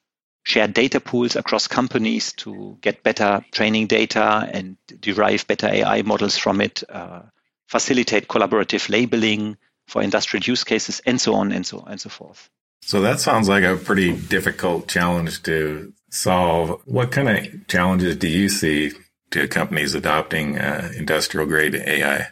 shared 0.44 0.74
data 0.74 1.00
pools 1.00 1.36
across 1.36 1.66
companies 1.66 2.32
to 2.34 2.78
get 2.80 3.02
better 3.02 3.44
training 3.50 3.86
data 3.86 4.48
and 4.52 4.76
derive 5.00 5.46
better 5.46 5.66
AI 5.66 6.02
models 6.02 6.36
from 6.36 6.60
it, 6.60 6.82
uh, 6.88 7.22
facilitate 7.66 8.28
collaborative 8.28 8.88
labeling 8.90 9.56
for 9.86 10.02
industrial 10.02 10.44
use 10.44 10.64
cases, 10.64 11.00
and 11.06 11.20
so 11.20 11.34
on 11.34 11.52
and 11.52 11.66
so 11.66 11.80
on 11.80 11.92
and 11.92 12.00
so 12.00 12.10
forth. 12.10 12.50
So 12.82 13.00
that 13.00 13.20
sounds 13.20 13.48
like 13.48 13.64
a 13.64 13.76
pretty 13.76 14.14
difficult 14.14 14.88
challenge 14.88 15.42
to 15.44 15.92
solve. 16.10 16.82
What 16.84 17.10
kind 17.10 17.28
of 17.28 17.66
challenges 17.66 18.16
do 18.16 18.28
you 18.28 18.50
see 18.50 18.92
to 19.30 19.48
companies 19.48 19.94
adopting 19.94 20.58
uh, 20.58 20.90
industrial 20.96 21.46
grade 21.46 21.74
AI? 21.74 22.28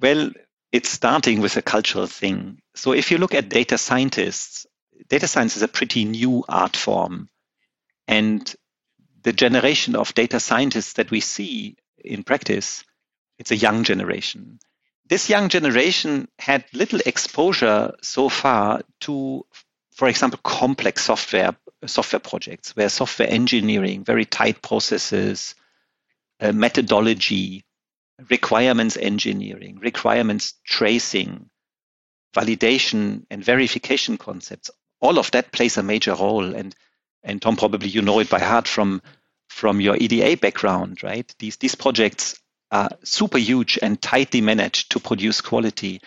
Well, 0.00 0.30
it's 0.72 0.88
starting 0.88 1.40
with 1.40 1.56
a 1.56 1.62
cultural 1.62 2.06
thing. 2.06 2.60
So 2.74 2.92
if 2.92 3.10
you 3.10 3.18
look 3.18 3.34
at 3.34 3.48
data 3.48 3.76
scientists, 3.76 4.66
data 5.08 5.26
science 5.26 5.56
is 5.56 5.62
a 5.62 5.68
pretty 5.68 6.04
new 6.04 6.44
art 6.48 6.76
form. 6.76 7.28
And 8.06 8.54
the 9.22 9.32
generation 9.32 9.96
of 9.96 10.14
data 10.14 10.40
scientists 10.40 10.94
that 10.94 11.10
we 11.10 11.20
see 11.20 11.76
in 11.98 12.22
practice, 12.22 12.84
it's 13.38 13.50
a 13.50 13.56
young 13.56 13.84
generation. 13.84 14.58
This 15.08 15.28
young 15.28 15.48
generation 15.48 16.28
had 16.38 16.64
little 16.72 17.00
exposure 17.04 17.94
so 18.00 18.28
far 18.28 18.82
to, 19.00 19.44
for 19.92 20.08
example, 20.08 20.38
complex 20.42 21.04
software 21.04 21.56
software 21.86 22.20
projects 22.20 22.76
where 22.76 22.88
software 22.88 23.28
engineering, 23.28 24.04
very 24.04 24.24
tight 24.24 24.60
processes, 24.62 25.54
methodology, 26.52 27.64
requirements 28.28 28.96
engineering, 28.96 29.78
requirements 29.80 30.54
tracing, 30.64 31.48
validation 32.34 33.24
and 33.30 33.44
verification 33.44 34.18
concepts, 34.18 34.70
all 35.00 35.18
of 35.18 35.30
that 35.32 35.52
plays 35.52 35.76
a 35.76 35.82
major 35.82 36.14
role. 36.14 36.54
And 36.54 36.74
and 37.22 37.40
Tom, 37.42 37.56
probably 37.56 37.88
you 37.88 38.02
know 38.02 38.20
it 38.20 38.30
by 38.30 38.40
heart 38.40 38.66
from 38.66 39.02
from 39.48 39.80
your 39.80 39.96
EDA 39.96 40.36
background, 40.36 41.02
right? 41.02 41.32
These 41.38 41.56
these 41.56 41.74
projects 41.74 42.40
are 42.70 42.90
super 43.02 43.38
huge 43.38 43.78
and 43.82 44.00
tightly 44.00 44.40
managed 44.40 44.92
to 44.92 45.00
produce 45.00 45.40
quality. 45.40 46.00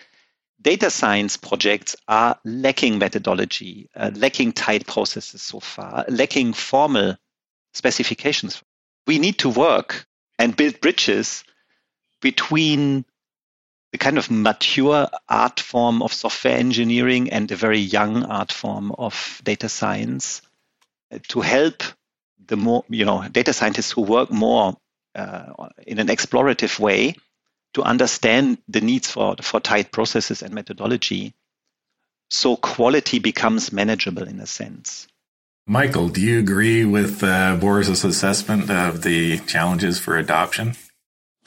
Data 0.60 0.90
science 0.90 1.36
projects 1.36 1.94
are 2.08 2.38
lacking 2.44 2.98
methodology, 2.98 3.90
uh, 3.94 4.10
lacking 4.14 4.52
tight 4.52 4.86
processes 4.86 5.42
so 5.42 5.60
far, 5.60 6.06
lacking 6.08 6.54
formal 6.54 7.16
specifications. 7.74 8.62
We 9.06 9.18
need 9.18 9.38
to 9.40 9.50
work 9.50 10.06
and 10.38 10.56
build 10.56 10.80
bridges 10.80 11.44
between 12.20 13.04
the 13.92 13.98
kind 13.98 14.18
of 14.18 14.30
mature 14.30 15.08
art 15.28 15.60
form 15.60 16.02
of 16.02 16.12
software 16.12 16.56
engineering 16.56 17.30
and 17.30 17.50
a 17.52 17.56
very 17.56 17.78
young 17.78 18.24
art 18.24 18.50
form 18.50 18.90
of 18.92 19.40
data 19.44 19.68
science 19.68 20.42
uh, 21.12 21.18
to 21.28 21.40
help 21.40 21.82
the 22.46 22.56
more 22.56 22.84
you 22.88 23.04
know 23.04 23.26
data 23.28 23.52
scientists 23.52 23.92
who 23.92 24.02
work 24.02 24.30
more 24.30 24.76
uh, 25.14 25.68
in 25.86 25.98
an 26.00 26.08
explorative 26.08 26.78
way 26.78 27.14
to 27.74 27.82
understand 27.82 28.58
the 28.68 28.80
needs 28.80 29.08
for 29.08 29.36
for 29.40 29.60
tight 29.60 29.92
processes 29.92 30.42
and 30.42 30.52
methodology. 30.52 31.34
So 32.30 32.56
quality 32.56 33.20
becomes 33.20 33.70
manageable 33.70 34.26
in 34.26 34.40
a 34.40 34.46
sense 34.46 35.06
michael 35.66 36.08
do 36.08 36.20
you 36.20 36.38
agree 36.38 36.84
with 36.84 37.22
uh, 37.22 37.56
boris's 37.56 38.04
assessment 38.04 38.70
of 38.70 39.02
the 39.02 39.38
challenges 39.40 39.98
for 39.98 40.16
adoption 40.16 40.74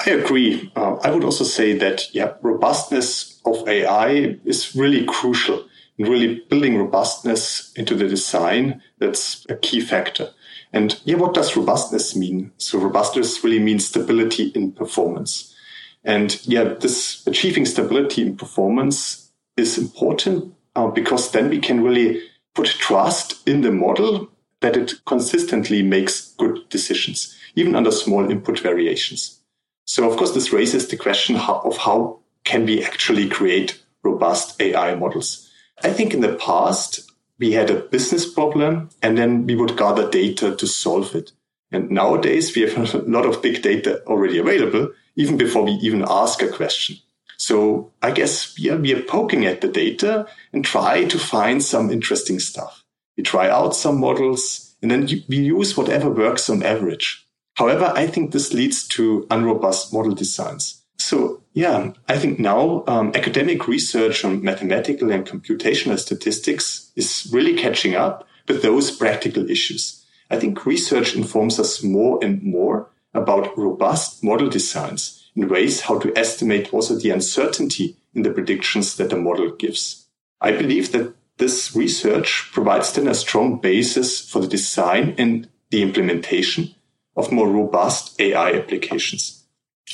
I 0.05 0.11
agree. 0.11 0.71
Uh, 0.75 0.95
I 0.97 1.11
would 1.11 1.23
also 1.23 1.43
say 1.43 1.73
that, 1.79 2.13
yeah, 2.13 2.33
robustness 2.41 3.41
of 3.45 3.67
AI 3.67 4.37
is 4.45 4.75
really 4.75 5.05
crucial 5.05 5.65
in 5.97 6.09
really 6.09 6.43
building 6.49 6.77
robustness 6.77 7.73
into 7.75 7.95
the 7.95 8.07
design. 8.07 8.81
That's 8.99 9.45
a 9.49 9.55
key 9.55 9.81
factor. 9.81 10.29
And 10.71 10.99
yeah, 11.05 11.15
what 11.15 11.33
does 11.33 11.55
robustness 11.55 12.15
mean? 12.15 12.51
So 12.57 12.77
robustness 12.77 13.43
really 13.43 13.59
means 13.59 13.87
stability 13.87 14.49
in 14.49 14.71
performance. 14.73 15.55
And 16.03 16.39
yeah, 16.47 16.63
this 16.65 17.25
achieving 17.25 17.65
stability 17.65 18.21
in 18.21 18.37
performance 18.37 19.31
is 19.55 19.77
important 19.77 20.53
uh, 20.75 20.87
because 20.87 21.31
then 21.31 21.49
we 21.49 21.59
can 21.59 21.83
really 21.83 22.21
put 22.57 22.65
trust 22.65 23.47
in 23.47 23.61
the 23.61 23.71
model 23.71 24.27
that 24.61 24.75
it 24.75 24.93
consistently 25.05 25.83
makes 25.83 26.33
good 26.39 26.67
decisions, 26.69 27.37
even 27.55 27.75
under 27.75 27.91
small 27.91 28.29
input 28.31 28.59
variations. 28.59 29.39
So 29.85 30.09
of 30.09 30.17
course, 30.17 30.31
this 30.33 30.51
raises 30.51 30.87
the 30.87 30.97
question 30.97 31.35
of 31.35 31.77
how 31.77 32.19
can 32.43 32.65
we 32.65 32.83
actually 32.83 33.29
create 33.29 33.79
robust 34.03 34.59
AI 34.59 34.95
models? 34.95 35.47
I 35.83 35.91
think 35.91 36.15
in 36.15 36.21
the 36.21 36.33
past, 36.33 37.11
we 37.37 37.51
had 37.51 37.69
a 37.69 37.79
business 37.79 38.27
problem 38.27 38.89
and 39.03 39.15
then 39.15 39.45
we 39.45 39.55
would 39.55 39.77
gather 39.77 40.09
data 40.09 40.55
to 40.55 40.65
solve 40.65 41.13
it. 41.13 41.33
And 41.71 41.91
nowadays 41.91 42.55
we 42.55 42.63
have 42.63 42.93
a 42.95 42.97
lot 42.99 43.27
of 43.27 43.43
big 43.43 43.61
data 43.61 44.01
already 44.07 44.39
available, 44.39 44.89
even 45.15 45.37
before 45.37 45.63
we 45.63 45.73
even 45.73 46.03
ask 46.07 46.41
a 46.41 46.47
question. 46.47 46.95
So 47.37 47.91
I 48.01 48.11
guess 48.11 48.57
yeah, 48.57 48.75
we 48.75 48.93
are 48.93 49.01
poking 49.01 49.45
at 49.45 49.61
the 49.61 49.67
data 49.67 50.27
and 50.51 50.65
try 50.65 51.05
to 51.05 51.19
find 51.19 51.63
some 51.63 51.91
interesting 51.91 52.39
stuff. 52.39 52.83
We 53.15 53.23
try 53.23 53.49
out 53.49 53.75
some 53.75 53.99
models 53.99 54.75
and 54.81 54.91
then 54.91 55.07
we 55.27 55.37
use 55.37 55.77
whatever 55.77 56.09
works 56.09 56.49
on 56.49 56.63
average. 56.63 57.25
However, 57.55 57.91
I 57.95 58.07
think 58.07 58.31
this 58.31 58.53
leads 58.53 58.87
to 58.89 59.25
unrobust 59.31 59.93
model 59.93 60.13
designs. 60.13 60.83
So 60.97 61.41
yeah, 61.53 61.93
I 62.07 62.17
think 62.17 62.39
now 62.39 62.83
um, 62.87 63.11
academic 63.15 63.67
research 63.67 64.25
on 64.25 64.43
mathematical 64.43 65.11
and 65.11 65.25
computational 65.25 65.97
statistics 65.97 66.91
is 66.95 67.29
really 67.31 67.55
catching 67.55 67.95
up 67.95 68.27
with 68.47 68.61
those 68.61 68.91
practical 68.91 69.49
issues. 69.49 70.05
I 70.29 70.37
think 70.37 70.65
research 70.65 71.15
informs 71.15 71.59
us 71.59 71.83
more 71.83 72.19
and 72.23 72.43
more 72.43 72.89
about 73.13 73.57
robust 73.57 74.23
model 74.23 74.49
designs 74.49 75.16
in 75.37 75.47
ways 75.47 75.81
how 75.81 75.99
to 75.99 76.11
estimate 76.17 76.73
also 76.73 76.95
the 76.95 77.11
uncertainty 77.11 77.95
in 78.15 78.23
the 78.23 78.31
predictions 78.31 78.97
that 78.97 79.11
the 79.11 79.15
model 79.15 79.51
gives. 79.51 80.07
I 80.41 80.51
believe 80.51 80.91
that 80.91 81.13
this 81.37 81.75
research 81.75 82.49
provides 82.51 82.91
then 82.91 83.07
a 83.07 83.13
strong 83.13 83.59
basis 83.61 84.27
for 84.27 84.39
the 84.39 84.47
design 84.47 85.13
and 85.19 85.47
the 85.69 85.83
implementation 85.83 86.73
of 87.15 87.31
more 87.31 87.47
robust 87.47 88.19
AI 88.19 88.53
applications. 88.53 89.45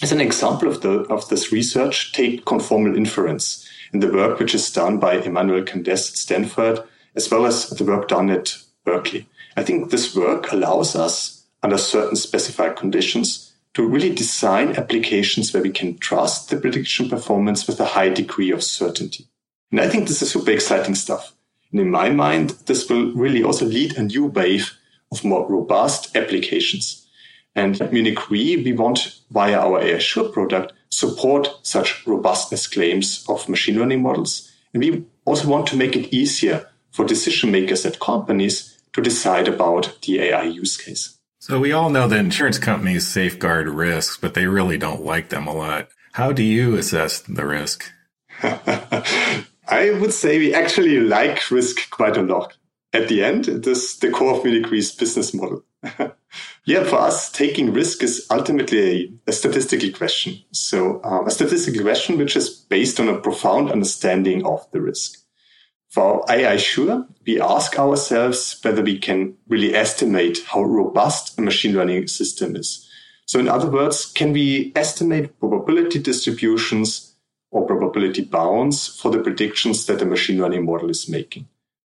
As 0.01 0.13
an 0.13 0.21
example 0.21 0.69
of, 0.69 0.81
the, 0.81 1.01
of 1.01 1.27
this 1.27 1.51
research, 1.51 2.13
take 2.13 2.45
conformal 2.45 2.95
inference 2.95 3.67
in 3.91 3.99
the 3.99 4.11
work 4.11 4.39
which 4.39 4.55
is 4.55 4.71
done 4.71 4.97
by 4.97 5.15
Emmanuel 5.15 5.63
Candes 5.63 6.09
at 6.09 6.17
Stanford, 6.17 6.79
as 7.15 7.29
well 7.29 7.45
as 7.45 7.69
the 7.69 7.83
work 7.83 8.07
done 8.07 8.29
at 8.29 8.57
Berkeley. 8.85 9.27
I 9.57 9.63
think 9.63 9.91
this 9.91 10.15
work 10.15 10.51
allows 10.51 10.95
us, 10.95 11.45
under 11.61 11.77
certain 11.77 12.15
specified 12.15 12.75
conditions, 12.75 13.52
to 13.73 13.87
really 13.87 14.13
design 14.13 14.75
applications 14.75 15.53
where 15.53 15.63
we 15.63 15.71
can 15.71 15.97
trust 15.97 16.49
the 16.49 16.57
prediction 16.57 17.09
performance 17.09 17.67
with 17.67 17.79
a 17.79 17.85
high 17.85 18.09
degree 18.09 18.51
of 18.51 18.63
certainty. 18.63 19.27
And 19.71 19.81
I 19.81 19.89
think 19.89 20.07
this 20.07 20.21
is 20.21 20.31
super 20.31 20.51
exciting 20.51 20.95
stuff. 20.95 21.33
And 21.71 21.81
in 21.81 21.89
my 21.89 22.09
mind, 22.09 22.51
this 22.67 22.87
will 22.87 23.11
really 23.13 23.43
also 23.43 23.65
lead 23.65 23.97
a 23.97 24.03
new 24.03 24.25
wave 24.25 24.77
of 25.11 25.23
more 25.23 25.49
robust 25.49 26.15
applications 26.15 27.03
and 27.55 27.79
at 27.81 27.93
Munich 27.93 28.29
Re, 28.29 28.57
we 28.63 28.73
want, 28.73 29.19
via 29.29 29.59
our 29.59 29.79
AI 29.79 29.99
Sure 29.99 30.29
product, 30.29 30.73
support 30.89 31.59
such 31.61 32.05
robustness 32.07 32.67
claims 32.67 33.25
of 33.29 33.47
machine 33.47 33.77
learning 33.77 34.01
models. 34.01 34.51
And 34.73 34.83
we 34.83 35.05
also 35.25 35.47
want 35.47 35.67
to 35.67 35.77
make 35.77 35.95
it 35.95 36.13
easier 36.13 36.67
for 36.91 37.05
decision 37.05 37.51
makers 37.51 37.85
at 37.85 37.99
companies 37.99 38.77
to 38.93 39.01
decide 39.01 39.47
about 39.47 39.97
the 40.01 40.19
AI 40.19 40.43
use 40.43 40.77
case. 40.77 41.17
So 41.43 41.59
we 41.59 41.73
all 41.73 41.89
know 41.89 42.07
that 42.07 42.19
insurance 42.19 42.57
companies 42.57 43.05
safeguard 43.05 43.67
risks, 43.67 44.15
but 44.15 44.33
they 44.33 44.47
really 44.47 44.77
don't 44.77 45.03
like 45.03 45.27
them 45.27 45.45
a 45.45 45.53
lot. 45.53 45.89
How 46.13 46.31
do 46.31 46.41
you 46.41 46.77
assess 46.77 47.19
the 47.19 47.45
risk? 47.45 47.83
I 48.41 49.91
would 49.99 50.13
say 50.13 50.37
we 50.37 50.53
actually 50.53 51.01
like 51.01 51.51
risk 51.51 51.89
quite 51.89 52.15
a 52.15 52.21
lot. 52.21 52.55
At 52.93 53.09
the 53.09 53.25
end, 53.25 53.49
it 53.49 53.67
is 53.67 53.97
the 53.97 54.09
core 54.09 54.37
of 54.37 54.45
Munich 54.45 54.71
Re's 54.71 54.95
business 54.95 55.33
model. 55.33 55.65
yeah, 56.63 56.85
for 56.85 56.95
us, 56.95 57.29
taking 57.29 57.73
risk 57.73 58.03
is 58.03 58.25
ultimately 58.31 58.79
a, 59.27 59.31
a 59.31 59.33
statistical 59.33 59.91
question. 59.91 60.41
So 60.51 61.01
um, 61.03 61.27
a 61.27 61.31
statistical 61.31 61.81
question 61.81 62.17
which 62.17 62.37
is 62.37 62.47
based 62.49 63.01
on 63.01 63.09
a 63.09 63.19
profound 63.19 63.69
understanding 63.69 64.45
of 64.45 64.65
the 64.71 64.79
risk. 64.79 65.22
For 65.93 66.25
AI 66.27 66.57
Sure, 66.57 67.05
we 67.23 67.39
ask 67.39 67.77
ourselves 67.77 68.59
whether 68.63 68.81
we 68.81 68.97
can 68.97 69.37
really 69.47 69.75
estimate 69.75 70.39
how 70.43 70.63
robust 70.63 71.37
a 71.37 71.41
machine 71.43 71.75
learning 71.75 72.07
system 72.07 72.55
is. 72.55 72.89
So 73.27 73.39
in 73.39 73.47
other 73.47 73.69
words, 73.69 74.07
can 74.07 74.33
we 74.33 74.71
estimate 74.75 75.39
probability 75.39 75.99
distributions 75.99 77.13
or 77.51 77.67
probability 77.67 78.23
bounds 78.23 78.87
for 78.87 79.11
the 79.11 79.19
predictions 79.19 79.85
that 79.85 79.99
the 79.99 80.07
machine 80.07 80.39
learning 80.39 80.65
model 80.65 80.89
is 80.89 81.07
making? 81.07 81.47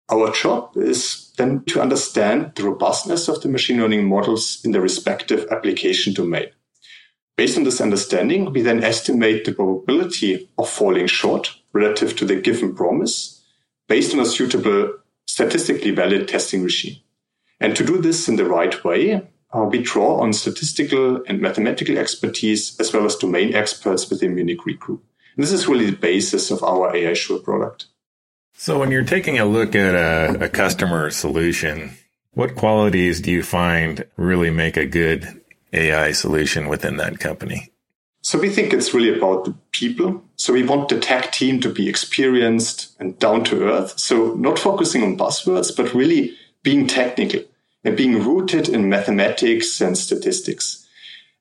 Our 0.09 0.31
job 0.31 0.77
is 0.77 1.33
then 1.37 1.65
to 1.65 1.81
understand 1.81 2.53
the 2.55 2.63
robustness 2.63 3.27
of 3.27 3.41
the 3.41 3.49
machine 3.49 3.81
learning 3.81 4.07
models 4.07 4.61
in 4.63 4.71
the 4.71 4.79
respective 4.79 5.45
application 5.51 6.13
domain. 6.13 6.47
Based 7.35 7.57
on 7.57 7.65
this 7.65 7.81
understanding, 7.81 8.53
we 8.53 8.61
then 8.61 8.81
estimate 8.81 9.43
the 9.43 9.51
probability 9.51 10.49
of 10.57 10.69
falling 10.69 11.07
short 11.07 11.53
relative 11.73 12.15
to 12.15 12.23
the 12.23 12.37
given 12.37 12.73
promise 12.73 13.38
based 13.89 14.13
on 14.13 14.21
a 14.21 14.25
suitable 14.25 14.93
statistically 15.25 15.91
valid 15.91 16.29
testing 16.29 16.63
regime. 16.63 16.95
And 17.59 17.75
to 17.75 17.83
do 17.83 17.97
this 17.97 18.29
in 18.29 18.37
the 18.37 18.45
right 18.45 18.81
way, 18.85 19.27
uh, 19.53 19.63
we 19.63 19.79
draw 19.79 20.21
on 20.21 20.31
statistical 20.31 21.21
and 21.27 21.41
mathematical 21.41 21.97
expertise 21.97 22.79
as 22.79 22.93
well 22.93 23.05
as 23.05 23.15
domain 23.15 23.53
experts 23.53 24.09
within 24.09 24.35
Munich 24.35 24.65
Re 24.65 24.75
Group. 24.75 25.03
And 25.35 25.43
this 25.43 25.51
is 25.51 25.67
really 25.67 25.89
the 25.89 25.97
basis 25.97 26.51
of 26.51 26.63
our 26.63 26.95
AI 26.95 27.13
Sure 27.13 27.39
product. 27.39 27.87
So 28.53 28.79
when 28.79 28.91
you're 28.91 29.03
taking 29.03 29.39
a 29.39 29.45
look 29.45 29.75
at 29.75 29.95
a, 29.95 30.45
a 30.45 30.49
customer 30.49 31.09
solution, 31.09 31.97
what 32.31 32.55
qualities 32.55 33.21
do 33.21 33.31
you 33.31 33.41
find 33.43 34.05
really 34.17 34.49
make 34.49 34.77
a 34.77 34.85
good 34.85 35.41
AI 35.73 36.11
solution 36.11 36.67
within 36.67 36.97
that 36.97 37.19
company? 37.19 37.71
So 38.21 38.37
we 38.37 38.49
think 38.49 38.73
it's 38.73 38.93
really 38.93 39.17
about 39.17 39.45
the 39.45 39.55
people. 39.71 40.23
So 40.35 40.53
we 40.53 40.63
want 40.63 40.89
the 40.89 40.99
tech 40.99 41.31
team 41.31 41.59
to 41.61 41.69
be 41.71 41.87
experienced 41.87 42.95
and 42.99 43.17
down 43.19 43.43
to 43.45 43.69
earth. 43.69 43.97
So 43.97 44.33
not 44.35 44.59
focusing 44.59 45.03
on 45.03 45.17
buzzwords, 45.17 45.75
but 45.75 45.93
really 45.93 46.35
being 46.63 46.85
technical 46.87 47.41
and 47.83 47.95
being 47.95 48.23
rooted 48.23 48.67
in 48.67 48.89
mathematics 48.89 49.79
and 49.79 49.97
statistics. 49.97 50.85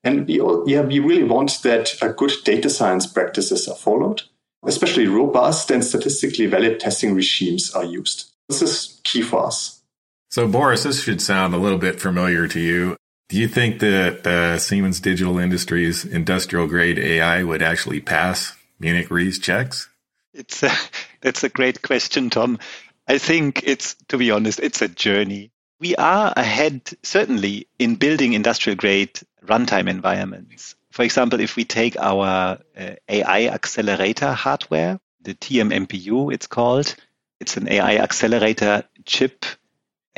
And 0.04 0.26
we, 0.26 0.40
all, 0.40 0.68
yeah, 0.68 0.82
we 0.82 1.00
really 1.00 1.24
want 1.24 1.62
that 1.62 1.98
good 2.16 2.32
data 2.44 2.70
science 2.70 3.06
practices 3.06 3.66
are 3.66 3.74
followed 3.74 4.22
especially 4.66 5.06
robust 5.06 5.70
and 5.70 5.84
statistically 5.84 6.46
valid 6.46 6.80
testing 6.80 7.14
regimes 7.14 7.72
are 7.72 7.84
used. 7.84 8.30
This 8.48 8.62
is 8.62 9.00
key 9.04 9.22
for 9.22 9.46
us. 9.46 9.82
So, 10.30 10.46
Boris, 10.46 10.82
this 10.82 11.02
should 11.02 11.22
sound 11.22 11.54
a 11.54 11.58
little 11.58 11.78
bit 11.78 12.00
familiar 12.00 12.48
to 12.48 12.60
you. 12.60 12.96
Do 13.28 13.36
you 13.36 13.46
think 13.46 13.80
that 13.80 14.26
uh, 14.26 14.58
Siemens 14.58 15.00
Digital 15.00 15.38
Industries 15.38 16.04
industrial 16.04 16.66
grade 16.66 16.98
AI 16.98 17.42
would 17.42 17.60
actually 17.60 18.00
pass 18.00 18.56
Munich 18.80 19.10
Re's 19.10 19.38
checks? 19.38 19.90
It's 20.32 20.62
a, 20.62 20.72
that's 21.20 21.44
a 21.44 21.50
great 21.50 21.82
question, 21.82 22.30
Tom. 22.30 22.58
I 23.06 23.18
think 23.18 23.62
it's, 23.64 23.96
to 24.08 24.16
be 24.16 24.30
honest, 24.30 24.60
it's 24.60 24.80
a 24.80 24.88
journey. 24.88 25.50
We 25.78 25.94
are 25.96 26.32
ahead, 26.36 26.82
certainly, 27.02 27.68
in 27.78 27.96
building 27.96 28.32
industrial 28.32 28.76
grade 28.76 29.20
runtime 29.44 29.88
environments. 29.88 30.74
For 30.90 31.02
example, 31.02 31.40
if 31.40 31.54
we 31.54 31.64
take 31.64 31.98
our 31.98 32.58
uh, 32.76 32.94
AI 33.08 33.48
accelerator 33.48 34.32
hardware, 34.32 35.00
the 35.20 35.34
TM 35.34 35.86
NPU, 35.86 36.32
it's 36.32 36.46
called, 36.46 36.94
it's 37.40 37.58
an 37.58 37.68
AI 37.68 37.96
accelerator 37.96 38.84
chip 39.04 39.44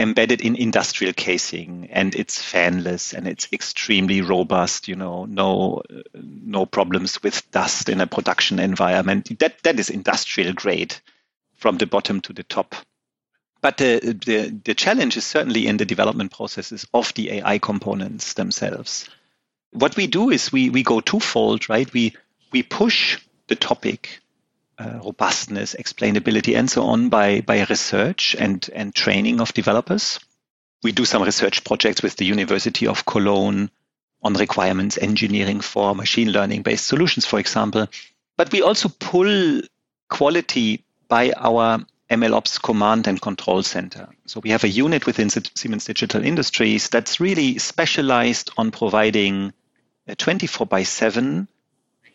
embedded 0.00 0.40
in 0.40 0.56
industrial 0.56 1.12
casing 1.12 1.88
and 1.90 2.14
it's 2.14 2.40
fanless 2.40 3.12
and 3.12 3.28
it's 3.28 3.48
extremely 3.52 4.22
robust 4.22 4.88
you 4.88 4.96
know 4.96 5.26
no 5.26 5.82
no 6.14 6.64
problems 6.66 7.22
with 7.22 7.48
dust 7.50 7.88
in 7.88 8.00
a 8.00 8.06
production 8.06 8.58
environment 8.58 9.38
that 9.38 9.62
that 9.62 9.78
is 9.78 9.90
industrial 9.90 10.52
grade 10.54 10.96
from 11.56 11.76
the 11.78 11.86
bottom 11.86 12.20
to 12.20 12.32
the 12.32 12.42
top 12.42 12.74
but 13.60 13.76
the, 13.76 13.98
the, 14.24 14.48
the 14.64 14.74
challenge 14.74 15.16
is 15.16 15.26
certainly 15.26 15.66
in 15.66 15.76
the 15.76 15.84
development 15.84 16.32
processes 16.32 16.86
of 16.94 17.12
the 17.14 17.30
AI 17.32 17.58
components 17.58 18.34
themselves. 18.34 19.08
What 19.72 19.96
we 19.96 20.06
do 20.06 20.30
is 20.30 20.50
we, 20.50 20.70
we 20.70 20.82
go 20.82 21.00
twofold, 21.00 21.68
right? 21.68 21.92
We, 21.92 22.16
we 22.52 22.62
push 22.62 23.20
the 23.48 23.56
topic, 23.56 24.20
uh, 24.80 24.98
robustness, 25.04 25.76
explainability, 25.78 26.56
and 26.56 26.70
so 26.70 26.84
on 26.84 27.10
by, 27.10 27.42
by 27.42 27.64
research 27.64 28.34
and, 28.38 28.68
and 28.74 28.94
training 28.94 29.40
of 29.40 29.52
developers. 29.52 30.20
We 30.82 30.92
do 30.92 31.04
some 31.04 31.22
research 31.22 31.64
projects 31.64 32.02
with 32.02 32.16
the 32.16 32.24
University 32.24 32.86
of 32.86 33.04
Cologne 33.04 33.70
on 34.22 34.34
requirements 34.34 34.96
engineering 34.96 35.60
for 35.60 35.94
machine 35.94 36.32
learning 36.32 36.62
based 36.62 36.86
solutions, 36.86 37.26
for 37.26 37.38
example. 37.38 37.88
But 38.38 38.52
we 38.52 38.62
also 38.62 38.88
pull 38.88 39.60
quality 40.08 40.82
by 41.08 41.32
our 41.36 41.84
MLOps 42.10 42.62
command 42.62 43.06
and 43.06 43.20
control 43.20 43.62
center. 43.62 44.08
So 44.24 44.40
we 44.40 44.50
have 44.50 44.64
a 44.64 44.68
unit 44.68 45.04
within 45.04 45.28
Siemens 45.28 45.84
Digital 45.84 46.24
Industries 46.24 46.88
that's 46.88 47.20
really 47.20 47.58
specialized 47.58 48.50
on 48.56 48.70
providing 48.70 49.52
24 50.16 50.66
by 50.66 50.84
7 50.84 51.46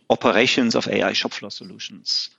operations 0.10 0.76
of 0.76 0.88
AI 0.88 1.14
shop 1.14 1.32
floor 1.32 1.52
solutions. 1.52 2.30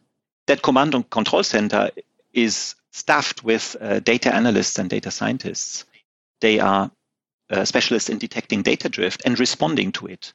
That 0.46 0.62
command 0.62 0.94
and 0.94 1.08
control 1.08 1.42
center 1.42 1.90
is 2.32 2.74
staffed 2.92 3.44
with 3.44 3.76
uh, 3.80 4.00
data 4.00 4.34
analysts 4.34 4.78
and 4.78 4.88
data 4.88 5.10
scientists. 5.10 5.84
They 6.40 6.60
are 6.60 6.90
uh, 7.50 7.64
specialists 7.64 8.08
in 8.08 8.18
detecting 8.18 8.62
data 8.62 8.88
drift 8.88 9.22
and 9.24 9.38
responding 9.38 9.92
to 9.92 10.06
it. 10.06 10.32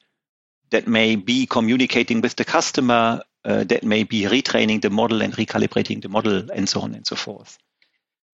That 0.69 0.87
may 0.87 1.15
be 1.15 1.45
communicating 1.45 2.21
with 2.21 2.35
the 2.35 2.45
customer 2.45 3.23
uh, 3.43 3.63
that 3.65 3.83
may 3.83 4.03
be 4.03 4.23
retraining 4.23 4.81
the 4.81 4.89
model 4.89 5.21
and 5.21 5.33
recalibrating 5.33 6.01
the 6.01 6.09
model 6.09 6.51
and 6.51 6.69
so 6.69 6.81
on 6.81 6.93
and 6.93 7.05
so 7.05 7.15
forth. 7.15 7.57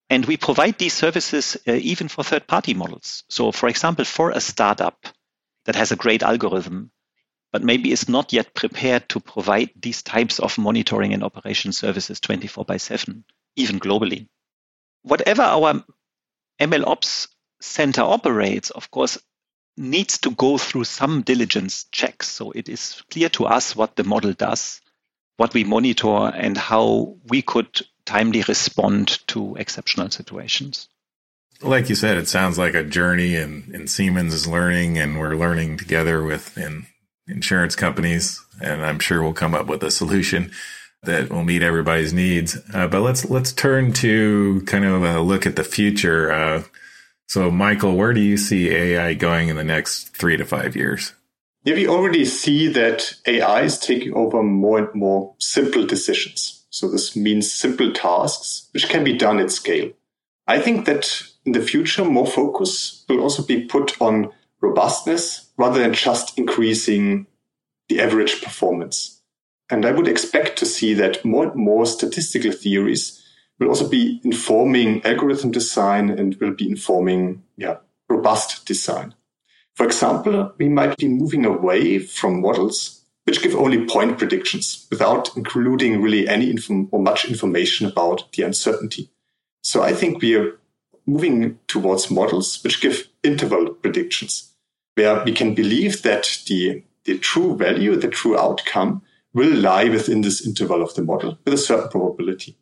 And 0.10 0.26
we 0.26 0.38
provide 0.38 0.78
these 0.78 0.94
services 0.94 1.58
uh, 1.68 1.74
even 1.74 2.08
for 2.08 2.24
third 2.24 2.48
party 2.48 2.74
models. 2.74 3.24
So, 3.30 3.52
for 3.52 3.68
example, 3.70 4.06
for 4.06 4.32
a 4.32 4.40
startup 4.40 5.06
that 5.66 5.76
has 5.76 5.92
a 5.92 5.98
great 5.98 6.24
algorithm, 6.24 6.92
but 7.52 7.64
maybe 7.64 7.92
is 7.92 8.10
not 8.10 8.34
yet 8.34 8.54
prepared 8.54 9.08
to 9.10 9.20
provide 9.20 9.70
these 9.80 10.02
types 10.04 10.40
of 10.40 10.58
monitoring 10.58 11.14
and 11.14 11.24
operation 11.24 11.72
services 11.72 12.20
24 12.20 12.66
by 12.66 12.78
7, 12.78 13.24
even 13.56 13.80
globally. 13.80 14.28
Whatever 15.04 15.44
our 15.44 15.84
MLOps 16.60 17.28
center 17.62 18.02
operates, 18.02 18.70
of 18.70 18.92
course, 18.92 19.18
needs 19.78 20.18
to 20.20 20.32
go 20.32 20.58
through 20.58 20.84
some 20.84 21.22
diligence 21.22 21.86
checks. 21.92 22.28
So 22.28 22.52
it 22.52 22.68
is 22.68 23.02
clear 23.12 23.30
to 23.30 23.46
us 23.46 23.76
what 23.76 23.96
the 23.96 24.04
model 24.04 24.34
does 24.34 24.82
what 25.38 25.54
we 25.54 25.64
monitor 25.64 26.28
and 26.28 26.58
how 26.58 27.16
we 27.28 27.42
could 27.42 27.82
timely 28.06 28.44
respond 28.48 29.20
to 29.28 29.56
exceptional 29.56 30.10
situations. 30.10 30.90
Like 31.62 31.90
you 31.90 31.96
said, 31.96 32.18
it 32.18 32.28
sounds 32.28 32.58
like 32.58 32.76
a 32.76 32.84
journey 32.84 33.36
and, 33.36 33.74
and 33.74 33.90
Siemens 33.90 34.34
is 34.34 34.48
learning 34.48 34.98
and 34.98 35.20
we're 35.20 35.36
learning 35.36 35.78
together 35.78 36.24
with 36.24 36.58
in 36.58 36.88
insurance 37.28 37.76
companies. 37.76 38.44
And 38.62 38.86
I'm 38.86 39.00
sure 39.00 39.22
we'll 39.22 39.34
come 39.34 39.56
up 39.56 39.68
with 39.68 39.84
a 39.84 39.92
solution 39.92 40.52
that 41.04 41.30
will 41.30 41.44
meet 41.44 41.62
everybody's 41.62 42.14
needs. 42.14 42.58
Uh, 42.74 42.88
but 42.88 43.02
let's, 43.02 43.30
let's 43.30 43.54
turn 43.54 43.94
to 43.94 44.62
kind 44.66 44.86
of 44.86 45.04
a 45.04 45.22
look 45.22 45.46
at 45.46 45.56
the 45.56 45.64
future. 45.64 46.32
Uh, 46.32 46.64
so 47.28 47.52
Michael, 47.52 47.96
where 47.96 48.14
do 48.14 48.22
you 48.22 48.38
see 48.38 48.70
AI 48.70 49.14
going 49.14 49.50
in 49.50 49.56
the 49.56 49.64
next 49.64 50.16
three 50.16 50.38
to 50.38 50.46
five 50.46 50.76
years? 50.76 51.14
Yeah, 51.64 51.76
we 51.76 51.88
already 51.88 52.24
see 52.24 52.70
that 52.70 53.14
AI 53.26 53.64
is 53.64 53.78
taking 53.78 54.14
over 54.14 54.42
more 54.42 54.80
and 54.80 54.96
more 54.96 55.36
simple 55.40 55.86
decisions. 55.86 56.66
So 56.70 56.90
this 56.90 57.16
means 57.16 57.52
simple 57.52 57.92
tasks 57.92 58.70
which 58.72 58.88
can 58.88 59.04
be 59.04 59.18
done 59.18 59.40
at 59.40 59.52
scale. 59.52 59.92
I 60.48 60.60
think 60.60 60.86
that 60.86 61.24
in 61.46 61.52
the 61.52 61.62
future, 61.62 62.06
more 62.06 62.26
focus 62.26 63.04
will 63.10 63.20
also 63.20 63.44
be 63.44 63.66
put 63.66 64.02
on 64.02 64.32
robustness 64.62 65.50
rather 65.58 65.80
than 65.80 65.94
just 65.94 66.38
increasing 66.38 67.28
the 67.90 68.02
average 68.02 68.42
performance. 68.42 69.22
And 69.70 69.86
I 69.86 69.92
would 69.92 70.08
expect 70.08 70.58
to 70.60 70.66
see 70.66 70.94
that 70.96 71.24
more 71.26 71.48
and 71.48 71.56
more 71.56 71.86
statistical 71.86 72.52
theories 72.52 73.22
will 73.60 73.70
also 73.70 73.88
be 73.88 74.22
informing 74.24 75.06
algorithm 75.06 75.52
design 75.52 76.10
and 76.10 76.36
will 76.36 76.54
be 76.54 76.70
informing, 76.70 77.44
yeah, 77.58 77.78
robust 78.10 78.66
design. 78.66 79.14
For 79.76 79.86
example, 79.86 80.54
we 80.58 80.70
might 80.70 80.98
be 80.98 81.08
moving 81.08 81.46
away 81.46 82.00
from 82.00 82.42
models 82.42 82.98
which 83.26 83.44
give 83.44 83.56
only 83.56 83.86
point 83.86 84.18
predictions 84.18 84.88
without 84.90 85.36
including 85.36 86.02
really 86.02 86.30
any 86.30 86.58
or 86.92 87.00
much 87.00 87.26
information 87.26 87.86
about 87.86 88.32
the 88.32 88.44
uncertainty. 88.44 89.12
So 89.62 89.84
I 89.84 89.92
think 89.92 90.22
we 90.22 90.36
are 90.36 90.58
moving 91.08 91.58
towards 91.68 92.12
models 92.12 92.62
which 92.64 92.82
give 92.82 93.08
interval 93.24 93.74
predictions 93.74 94.54
where 94.98 95.24
we 95.24 95.32
can 95.32 95.54
believe 95.54 96.02
that 96.02 96.40
the, 96.48 96.84
the 97.06 97.18
true 97.20 97.56
value, 97.56 97.96
the 97.96 98.08
true 98.08 98.38
outcome 98.38 99.02
will 99.34 99.56
lie 99.56 99.88
within 99.88 100.22
this 100.22 100.46
interval 100.46 100.82
of 100.82 100.94
the 100.96 101.04
model 101.04 101.38
with 101.46 101.54
a 101.54 101.58
certain 101.58 101.90
probability. 101.90 102.58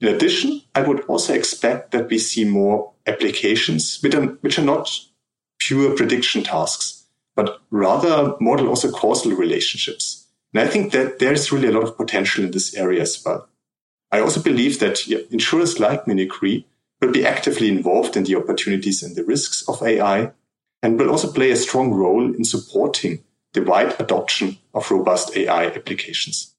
In 0.00 0.08
addition, 0.08 0.62
I 0.74 0.82
would 0.82 1.00
also 1.02 1.32
expect 1.32 1.92
that 1.92 2.10
we 2.10 2.18
see 2.18 2.44
more 2.44 2.92
applications 3.06 4.00
which 4.02 4.14
are, 4.14 4.26
which 4.42 4.58
are 4.58 4.64
not 4.64 4.90
pure 5.60 5.94
prediction 5.94 6.42
tasks, 6.42 7.04
but 7.36 7.60
rather 7.70 8.34
model 8.40 8.68
also 8.68 8.90
causal 8.90 9.32
relationships. 9.32 10.26
And 10.52 10.60
I 10.60 10.66
think 10.66 10.90
that 10.92 11.20
there's 11.20 11.52
really 11.52 11.68
a 11.68 11.72
lot 11.72 11.84
of 11.84 11.96
potential 11.96 12.44
in 12.44 12.50
this 12.50 12.74
area 12.74 13.02
as 13.02 13.22
well. 13.24 13.48
I 14.10 14.18
also 14.20 14.42
believe 14.42 14.80
that 14.80 15.06
insurers 15.30 15.78
like 15.78 16.08
Munich 16.08 16.42
Re 16.42 16.66
will 17.00 17.12
be 17.12 17.26
actively 17.26 17.68
involved 17.68 18.16
in 18.16 18.24
the 18.24 18.36
opportunities 18.36 19.02
and 19.02 19.16
the 19.16 19.24
risks 19.24 19.66
of 19.68 19.82
AI 19.82 20.32
and 20.82 20.98
will 20.98 21.10
also 21.10 21.32
play 21.32 21.50
a 21.50 21.56
strong 21.56 21.92
role 21.92 22.34
in 22.34 22.44
supporting 22.44 23.22
the 23.52 23.62
wide 23.62 23.94
adoption 24.00 24.58
of 24.74 24.90
robust 24.90 25.36
AI 25.36 25.66
applications. 25.66 26.54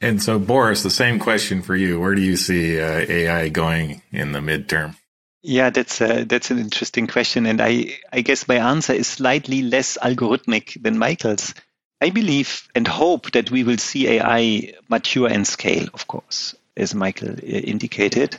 And 0.00 0.22
so, 0.22 0.38
Boris, 0.38 0.82
the 0.82 0.90
same 0.90 1.18
question 1.18 1.62
for 1.62 1.74
you. 1.74 1.98
Where 2.00 2.14
do 2.14 2.22
you 2.22 2.36
see 2.36 2.80
uh, 2.80 3.04
AI 3.08 3.48
going 3.48 4.02
in 4.12 4.32
the 4.32 4.40
midterm? 4.40 4.96
Yeah, 5.42 5.70
that's 5.70 6.00
a, 6.00 6.24
that's 6.24 6.50
an 6.50 6.58
interesting 6.58 7.06
question, 7.06 7.44
and 7.44 7.60
I 7.60 7.98
I 8.12 8.22
guess 8.22 8.48
my 8.48 8.56
answer 8.56 8.94
is 8.94 9.06
slightly 9.06 9.60
less 9.62 9.98
algorithmic 10.02 10.82
than 10.82 10.98
Michael's. 10.98 11.54
I 12.00 12.10
believe 12.10 12.66
and 12.74 12.88
hope 12.88 13.30
that 13.32 13.50
we 13.50 13.62
will 13.62 13.78
see 13.78 14.08
AI 14.08 14.72
mature 14.88 15.28
and 15.28 15.46
scale, 15.46 15.86
of 15.92 16.06
course, 16.06 16.54
as 16.76 16.94
Michael 16.94 17.32
uh, 17.32 17.42
indicated. 17.42 18.38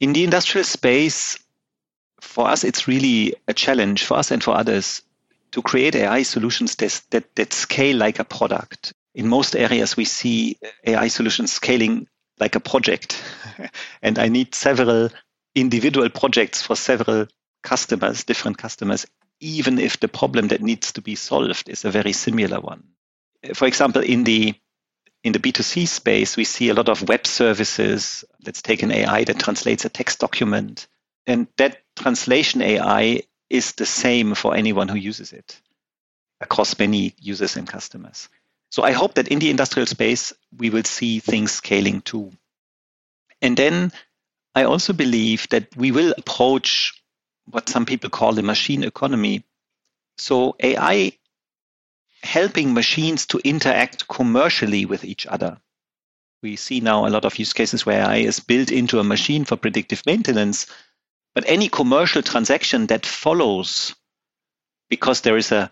In 0.00 0.12
the 0.12 0.24
industrial 0.24 0.64
space, 0.64 1.38
for 2.20 2.48
us, 2.48 2.64
it's 2.64 2.88
really 2.88 3.34
a 3.48 3.54
challenge 3.54 4.04
for 4.04 4.16
us 4.16 4.30
and 4.30 4.42
for 4.42 4.54
others 4.54 5.02
to 5.52 5.62
create 5.62 5.94
AI 5.94 6.22
solutions 6.22 6.74
that, 6.76 7.02
that, 7.10 7.34
that 7.36 7.52
scale 7.52 7.96
like 7.96 8.18
a 8.18 8.24
product. 8.24 8.92
In 9.14 9.28
most 9.28 9.56
areas, 9.56 9.96
we 9.96 10.04
see 10.04 10.58
AI 10.86 11.08
solutions 11.08 11.52
scaling 11.52 12.06
like 12.38 12.54
a 12.54 12.60
project. 12.60 13.22
and 14.02 14.18
I 14.18 14.28
need 14.28 14.54
several 14.54 15.08
individual 15.54 16.10
projects 16.10 16.60
for 16.60 16.76
several 16.76 17.26
customers, 17.62 18.24
different 18.24 18.58
customers, 18.58 19.06
even 19.40 19.78
if 19.78 19.98
the 20.00 20.08
problem 20.08 20.48
that 20.48 20.62
needs 20.62 20.92
to 20.92 21.02
be 21.02 21.14
solved 21.14 21.68
is 21.68 21.84
a 21.84 21.90
very 21.90 22.12
similar 22.12 22.60
one. 22.60 22.84
For 23.54 23.66
example, 23.66 24.02
in 24.02 24.24
the 24.24 24.54
in 25.26 25.32
the 25.32 25.40
B2C 25.40 25.88
space, 25.88 26.38
we 26.38 26.44
see 26.44 26.70
a 26.70 26.74
lot 26.74 26.88
of 26.88 27.08
web 27.08 27.26
services. 27.26 28.24
Let's 28.46 28.62
take 28.62 28.84
an 28.84 28.92
AI 28.92 29.24
that 29.24 29.40
translates 29.40 29.84
a 29.84 29.90
text 29.90 30.20
document. 30.20 30.88
And 31.26 31.48
that 31.58 31.82
translation 31.96 32.62
AI 32.62 33.22
is 33.50 33.74
the 33.74 33.86
same 33.86 34.36
for 34.36 34.56
anyone 34.56 34.88
who 34.88 34.98
uses 34.98 35.34
it 35.34 35.60
across 36.40 36.78
many 36.78 37.14
users 37.20 37.56
and 37.56 37.68
customers. 37.68 38.30
So 38.70 38.84
I 38.84 38.92
hope 38.92 39.14
that 39.16 39.28
in 39.28 39.40
the 39.40 39.50
industrial 39.50 39.86
space, 39.86 40.32
we 40.56 40.70
will 40.70 40.84
see 40.84 41.20
things 41.20 41.52
scaling 41.52 42.02
too. 42.02 42.32
And 43.42 43.56
then 43.56 43.92
I 44.54 44.64
also 44.64 44.94
believe 44.94 45.48
that 45.50 45.76
we 45.76 45.92
will 45.92 46.14
approach 46.18 47.02
what 47.46 47.68
some 47.68 47.86
people 47.86 48.10
call 48.10 48.34
the 48.34 48.42
machine 48.44 48.84
economy 48.84 49.44
So 50.18 50.56
AI 50.60 51.15
helping 52.22 52.74
machines 52.74 53.26
to 53.26 53.40
interact 53.44 54.08
commercially 54.08 54.84
with 54.84 55.04
each 55.04 55.26
other. 55.26 55.58
We 56.42 56.56
see 56.56 56.80
now 56.80 57.06
a 57.06 57.10
lot 57.10 57.24
of 57.24 57.38
use 57.38 57.52
cases 57.52 57.86
where 57.86 58.02
AI 58.02 58.18
is 58.18 58.40
built 58.40 58.70
into 58.70 58.98
a 58.98 59.04
machine 59.04 59.44
for 59.44 59.56
predictive 59.56 60.02
maintenance, 60.06 60.66
but 61.34 61.44
any 61.46 61.68
commercial 61.68 62.22
transaction 62.22 62.86
that 62.86 63.06
follows 63.06 63.94
because 64.88 65.22
there 65.22 65.36
is 65.36 65.52
a 65.52 65.70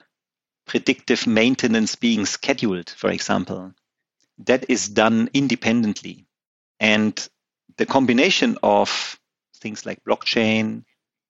predictive 0.66 1.26
maintenance 1.26 1.94
being 1.94 2.26
scheduled, 2.26 2.90
for 2.90 3.10
example, 3.10 3.74
that 4.38 4.68
is 4.68 4.88
done 4.88 5.28
independently. 5.34 6.26
And 6.80 7.28
the 7.76 7.86
combination 7.86 8.58
of 8.62 9.18
things 9.56 9.86
like 9.86 10.04
blockchain 10.04 10.84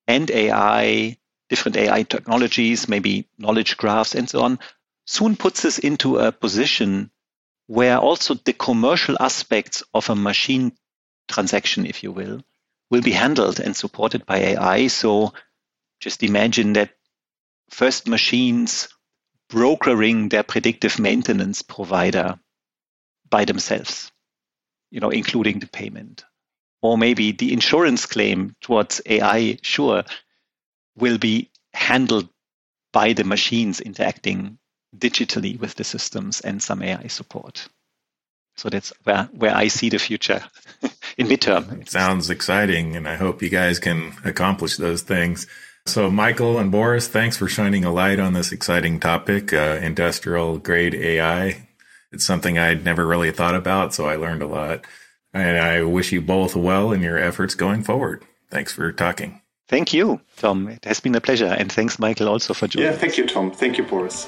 and 0.07 0.31
AI, 0.31 1.17
different 1.49 1.77
AI 1.77 2.03
technologies, 2.03 2.89
maybe 2.89 3.29
knowledge 3.39 3.77
graphs 3.77 4.15
and 4.15 4.29
so 4.29 4.43
on, 4.43 4.59
soon 5.07 5.37
puts 5.37 5.65
us 5.65 5.79
into 5.79 6.19
a 6.19 6.33
position 6.33 7.11
where 7.67 7.99
also 7.99 8.35
the 8.35 8.53
commercial 8.53 9.17
aspects 9.21 9.83
of 9.93 10.11
a 10.11 10.17
machine 10.17 10.73
transaction, 11.29 11.87
if 11.87 12.03
you 12.03 12.13
will, 12.13 12.43
will 12.91 13.03
be 13.03 13.11
handled 13.11 13.61
and 13.61 13.77
supported 13.77 14.27
by 14.27 14.39
AI. 14.39 14.87
So 14.89 15.33
just 16.01 16.23
imagine 16.23 16.75
that 16.75 16.91
first 17.71 18.07
machines 18.07 18.89
brokering 19.49 20.29
their 20.29 20.43
predictive 20.43 20.99
maintenance 20.99 21.63
provider 21.63 22.39
by 23.29 23.45
themselves, 23.45 24.11
you 24.91 25.01
know, 25.01 25.11
including 25.11 25.59
the 25.59 25.67
payment. 25.67 26.25
Or 26.83 26.99
maybe 26.99 27.33
the 27.33 27.53
insurance 27.53 28.05
claim 28.05 28.55
towards 28.61 29.01
AI, 29.07 29.59
sure, 29.63 30.05
will 30.97 31.19
be 31.19 31.51
handled 31.73 32.29
by 32.93 33.15
the 33.15 33.25
machines 33.25 33.81
interacting 33.81 34.59
digitally 34.99 35.59
with 35.59 35.75
the 35.75 35.85
systems 35.85 36.41
and 36.41 36.63
some 36.63 36.83
AI 36.83 37.07
support. 37.09 37.69
So 38.57 38.69
that's 38.69 38.93
where, 39.03 39.29
where 39.33 39.55
I 39.55 39.69
see 39.69 39.89
the 39.89 39.99
future 39.99 40.43
in 41.19 41.27
midterm. 41.27 41.81
It 41.83 41.91
sounds 41.91 42.31
exciting, 42.31 42.95
and 42.97 43.09
I 43.09 43.17
hope 43.17 43.43
you 43.43 43.49
guys 43.49 43.79
can 43.79 44.15
accomplish 44.25 44.77
those 44.77 45.03
things. 45.03 45.47
So, 45.87 46.11
Michael 46.11 46.59
and 46.59 46.71
Boris, 46.71 47.09
thanks 47.09 47.37
for 47.37 47.49
shining 47.49 47.85
a 47.85 47.93
light 47.93 48.19
on 48.19 48.33
this 48.33 48.53
exciting 48.53 49.01
topic, 49.01 49.53
uh, 49.53 49.79
industrial 49.83 50.59
grade 50.59 50.95
AI. 50.95 51.69
It's 52.11 52.25
something 52.25 52.59
I'd 52.59 52.85
never 52.85 53.05
really 53.05 53.33
thought 53.33 53.55
about, 53.55 53.93
so 53.93 54.07
I 54.07 54.17
learned 54.17 54.43
a 54.43 54.47
lot. 54.47 54.87
And 55.35 55.59
I 55.59 55.83
wish 55.83 56.13
you 56.13 56.23
both 56.23 56.55
well 56.55 56.93
in 56.93 57.03
your 57.03 57.19
efforts 57.19 57.55
going 57.55 57.83
forward. 57.83 58.25
Thanks 58.51 58.73
for 58.73 58.93
talking. 58.93 59.43
Thank 59.69 59.93
you, 59.93 60.21
Tom. 60.37 60.69
It 60.69 60.85
has 60.85 61.01
been 61.01 61.15
a 61.17 61.21
pleasure. 61.21 61.47
And 61.59 61.71
thanks, 61.71 61.99
Michael, 61.99 62.29
also 62.29 62.55
for 62.55 62.69
joining. 62.69 62.93
Yeah, 62.93 62.97
thank 62.97 63.19
you, 63.19 63.27
Tom. 63.27 63.51
Thank 63.51 63.77
you, 63.77 63.85
Boris. 63.85 64.27